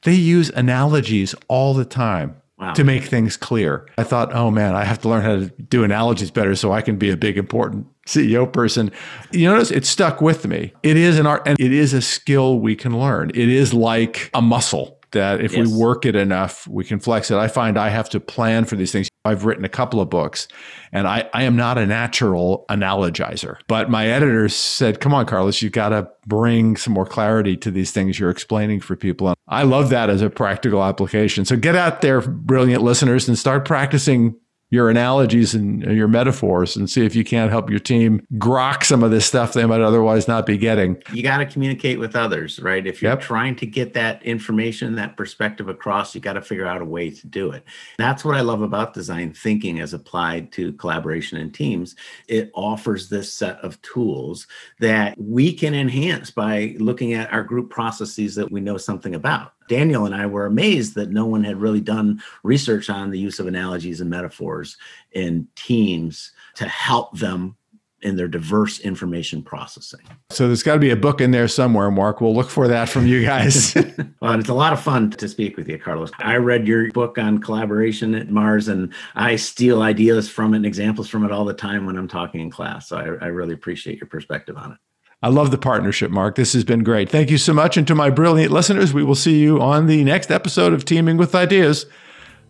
they 0.03 0.13
use 0.13 0.49
analogies 0.51 1.33
all 1.47 1.73
the 1.73 1.85
time. 1.85 2.41
Wow. 2.59 2.73
To 2.73 2.83
make 2.83 3.03
things 3.03 3.37
clear, 3.37 3.85
I 3.99 4.03
thought, 4.03 4.33
oh 4.33 4.49
man, 4.49 4.73
I 4.73 4.83
have 4.83 4.99
to 5.01 5.09
learn 5.09 5.21
how 5.21 5.35
to 5.35 5.45
do 5.45 5.83
analogies 5.83 6.31
better 6.31 6.55
so 6.55 6.71
I 6.71 6.81
can 6.81 6.97
be 6.97 7.11
a 7.11 7.17
big, 7.17 7.37
important 7.37 7.85
CEO 8.07 8.51
person. 8.51 8.89
You 9.31 9.47
notice 9.47 9.69
it 9.69 9.85
stuck 9.85 10.21
with 10.21 10.47
me. 10.47 10.73
It 10.81 10.97
is 10.97 11.19
an 11.19 11.27
art 11.27 11.43
and 11.45 11.59
it 11.59 11.71
is 11.71 11.93
a 11.93 12.01
skill 12.01 12.59
we 12.59 12.75
can 12.75 12.97
learn. 12.97 13.29
It 13.29 13.49
is 13.49 13.75
like 13.75 14.31
a 14.33 14.41
muscle 14.41 14.96
that 15.11 15.41
if 15.41 15.53
yes. 15.53 15.67
we 15.67 15.73
work 15.73 16.05
it 16.05 16.15
enough, 16.15 16.67
we 16.67 16.83
can 16.83 16.99
flex 16.99 17.31
it. 17.31 17.37
I 17.37 17.47
find 17.47 17.77
I 17.77 17.89
have 17.89 18.09
to 18.11 18.19
plan 18.19 18.65
for 18.65 18.75
these 18.75 18.91
things. 18.91 19.09
I've 19.25 19.45
written 19.45 19.65
a 19.65 19.69
couple 19.69 19.99
of 19.99 20.09
books 20.09 20.47
and 20.91 21.07
I, 21.07 21.29
I 21.33 21.43
am 21.43 21.55
not 21.55 21.77
a 21.77 21.85
natural 21.85 22.65
analogizer. 22.69 23.57
But 23.67 23.89
my 23.89 24.07
editors 24.07 24.55
said, 24.55 25.01
come 25.01 25.13
on, 25.13 25.25
Carlos, 25.25 25.61
you've 25.61 25.73
got 25.73 25.89
to 25.89 26.09
bring 26.25 26.77
some 26.77 26.93
more 26.93 27.05
clarity 27.05 27.57
to 27.57 27.71
these 27.71 27.91
things 27.91 28.19
you're 28.19 28.29
explaining 28.29 28.79
for 28.79 28.95
people. 28.95 29.27
And 29.27 29.37
I 29.47 29.63
love 29.63 29.89
that 29.89 30.09
as 30.09 30.21
a 30.21 30.29
practical 30.29 30.83
application. 30.83 31.45
So 31.45 31.57
get 31.57 31.75
out 31.75 32.01
there, 32.01 32.21
brilliant 32.21 32.83
listeners, 32.83 33.27
and 33.27 33.37
start 33.37 33.65
practicing 33.65 34.35
your 34.69 34.89
analogies 34.89 35.53
and 35.53 35.81
your 35.83 36.07
metaphors 36.07 36.75
and 36.75 36.89
see 36.89 37.05
if 37.05 37.15
you 37.15 37.23
can't 37.23 37.49
help 37.49 37.69
your 37.69 37.79
team 37.79 38.25
grok 38.33 38.83
some 38.83 39.01
of 39.01 39.11
this 39.11 39.25
stuff 39.25 39.53
they 39.53 39.65
might 39.65 39.79
otherwise 39.79 40.27
not 40.27 40.45
be 40.45 40.57
getting. 40.57 41.01
You 41.13 41.23
got 41.23 41.37
to 41.37 41.45
communicate 41.45 41.99
with 41.99 42.15
others, 42.15 42.59
right? 42.59 42.85
If 42.85 43.01
you're 43.01 43.11
yep. 43.11 43.21
trying 43.21 43.55
to 43.57 43.65
get 43.65 43.93
that 43.93 44.21
information, 44.23 44.95
that 44.95 45.15
perspective 45.15 45.69
across, 45.69 46.13
you 46.13 46.19
got 46.19 46.33
to 46.33 46.41
figure 46.41 46.65
out 46.65 46.81
a 46.81 46.85
way 46.85 47.09
to 47.09 47.27
do 47.27 47.51
it. 47.51 47.63
That's 47.97 48.25
what 48.25 48.35
I 48.35 48.41
love 48.41 48.61
about 48.61 48.93
design 48.93 49.33
thinking 49.33 49.79
as 49.79 49.93
applied 49.93 50.51
to 50.53 50.73
collaboration 50.73 51.37
and 51.37 51.53
teams. 51.53 51.95
It 52.27 52.51
offers 52.53 53.07
this 53.07 53.33
set 53.33 53.57
of 53.59 53.81
tools 53.81 54.47
that 54.79 55.17
we 55.17 55.53
can 55.53 55.73
enhance 55.73 56.29
by 56.29 56.75
looking 56.77 57.13
at 57.13 57.31
our 57.31 57.43
group 57.43 57.69
processes 57.69 58.35
that 58.35 58.51
we 58.51 58.59
know 58.59 58.77
something 58.77 59.15
about. 59.15 59.53
Daniel 59.67 60.05
and 60.05 60.15
I 60.15 60.25
were 60.25 60.45
amazed 60.45 60.95
that 60.95 61.09
no 61.09 61.25
one 61.25 61.43
had 61.43 61.57
really 61.57 61.81
done 61.81 62.21
research 62.43 62.89
on 62.89 63.11
the 63.11 63.19
use 63.19 63.39
of 63.39 63.47
analogies 63.47 64.01
and 64.01 64.09
metaphors 64.09 64.77
in 65.11 65.47
teams 65.55 66.31
to 66.55 66.67
help 66.67 67.17
them 67.17 67.55
in 68.01 68.15
their 68.15 68.27
diverse 68.27 68.79
information 68.79 69.41
processing. 69.41 69.99
So 70.29 70.47
there's 70.47 70.61
got 70.61 70.75
to 70.75 70.79
be 70.79 70.91
a 70.91 70.95
book 70.95 71.19
in 71.19 71.31
there 71.31 71.47
somewhere, 71.47 71.89
Mark. 71.89 72.21
We'll 72.21 72.35
look 72.35 72.49
for 72.49 72.67
that 72.67 72.89
from 72.89 73.07
you 73.07 73.23
guys. 73.23 73.75
well, 74.21 74.39
it's 74.39 74.49
a 74.49 74.53
lot 74.53 74.73
of 74.73 74.79
fun 74.79 75.09
to 75.11 75.27
speak 75.27 75.57
with 75.57 75.67
you, 75.67 75.79
Carlos. 75.79 76.11
I 76.19 76.35
read 76.35 76.67
your 76.67 76.91
book 76.91 77.17
on 77.17 77.39
collaboration 77.39 78.13
at 78.13 78.29
Mars, 78.29 78.67
and 78.67 78.93
I 79.15 79.35
steal 79.35 79.81
ideas 79.81 80.29
from 80.29 80.53
it 80.53 80.57
and 80.57 80.65
examples 80.65 81.09
from 81.09 81.25
it 81.25 81.31
all 81.31 81.45
the 81.45 81.53
time 81.53 81.85
when 81.85 81.97
I'm 81.97 82.07
talking 82.07 82.41
in 82.41 82.51
class. 82.51 82.87
So 82.89 82.97
I, 82.97 83.25
I 83.25 83.27
really 83.27 83.53
appreciate 83.53 83.99
your 83.99 84.07
perspective 84.07 84.57
on 84.57 84.73
it. 84.73 84.77
I 85.23 85.29
love 85.29 85.49
the 85.49 85.57
partnership, 85.57 86.11
Mark. 86.11 86.35
This 86.35 86.53
has 86.53 86.63
been 86.63 86.83
great. 86.83 87.09
Thank 87.09 87.31
you 87.31 87.39
so 87.39 87.51
much. 87.51 87.75
And 87.75 87.87
to 87.87 87.95
my 87.95 88.11
brilliant 88.11 88.51
listeners, 88.51 88.93
we 88.93 89.03
will 89.03 89.15
see 89.15 89.39
you 89.39 89.59
on 89.59 89.87
the 89.87 90.03
next 90.03 90.29
episode 90.29 90.73
of 90.73 90.85
Teaming 90.85 91.17
with 91.17 91.33
Ideas. 91.33 91.87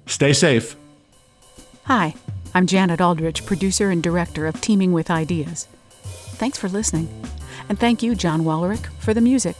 Stay 0.05 0.33
safe. 0.33 0.75
Hi, 1.85 2.13
I'm 2.53 2.67
Janet 2.67 2.99
Aldrich, 2.99 3.45
producer 3.45 3.89
and 3.89 4.03
director 4.03 4.47
of 4.47 4.59
Teaming 4.59 4.91
with 4.91 5.09
Ideas. 5.09 5.69
Thanks 6.01 6.59
for 6.59 6.67
listening. 6.67 7.07
And 7.69 7.79
thank 7.79 8.03
you, 8.03 8.15
John 8.15 8.41
Wallerick, 8.41 8.85
for 8.99 9.13
the 9.13 9.21
music. 9.21 9.55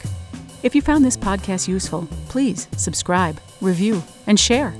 If 0.62 0.74
you 0.74 0.82
found 0.82 1.02
this 1.02 1.16
podcast 1.16 1.66
useful, 1.66 2.06
please 2.28 2.68
subscribe, 2.76 3.40
review, 3.62 4.02
and 4.26 4.38
share. 4.38 4.74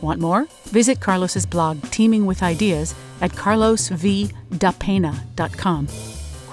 Want 0.00 0.20
more? 0.20 0.46
Visit 0.66 1.00
Carlos's 1.00 1.46
blog, 1.46 1.82
Teaming 1.90 2.24
with 2.24 2.40
Ideas, 2.42 2.94
at 3.20 3.32
carlosvdapena.com. 3.32 5.88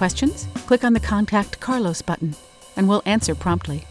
Questions? 0.00 0.48
Click 0.64 0.82
on 0.82 0.94
the 0.94 0.98
Contact 0.98 1.60
Carlos 1.60 2.00
button, 2.00 2.34
and 2.74 2.88
we'll 2.88 3.02
answer 3.04 3.34
promptly. 3.34 3.84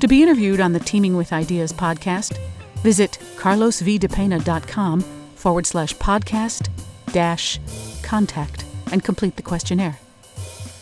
To 0.00 0.08
be 0.08 0.22
interviewed 0.22 0.60
on 0.60 0.72
the 0.72 0.80
Teaming 0.80 1.14
with 1.14 1.30
Ideas 1.30 1.74
podcast, 1.74 2.38
visit 2.76 3.18
carlosvdepena.com 3.36 5.02
forward 5.34 5.66
slash 5.66 5.94
podcast 5.96 6.70
dash 7.12 7.60
contact 8.02 8.64
and 8.92 9.04
complete 9.04 9.36
the 9.36 9.42
questionnaire. 9.42 9.98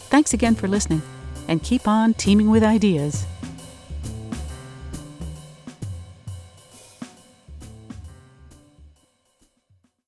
Thanks 0.08 0.34
again 0.34 0.54
for 0.54 0.68
listening, 0.68 1.02
and 1.48 1.64
keep 1.64 1.88
on 1.88 2.14
teaming 2.14 2.48
with 2.48 2.62
ideas. 2.62 3.26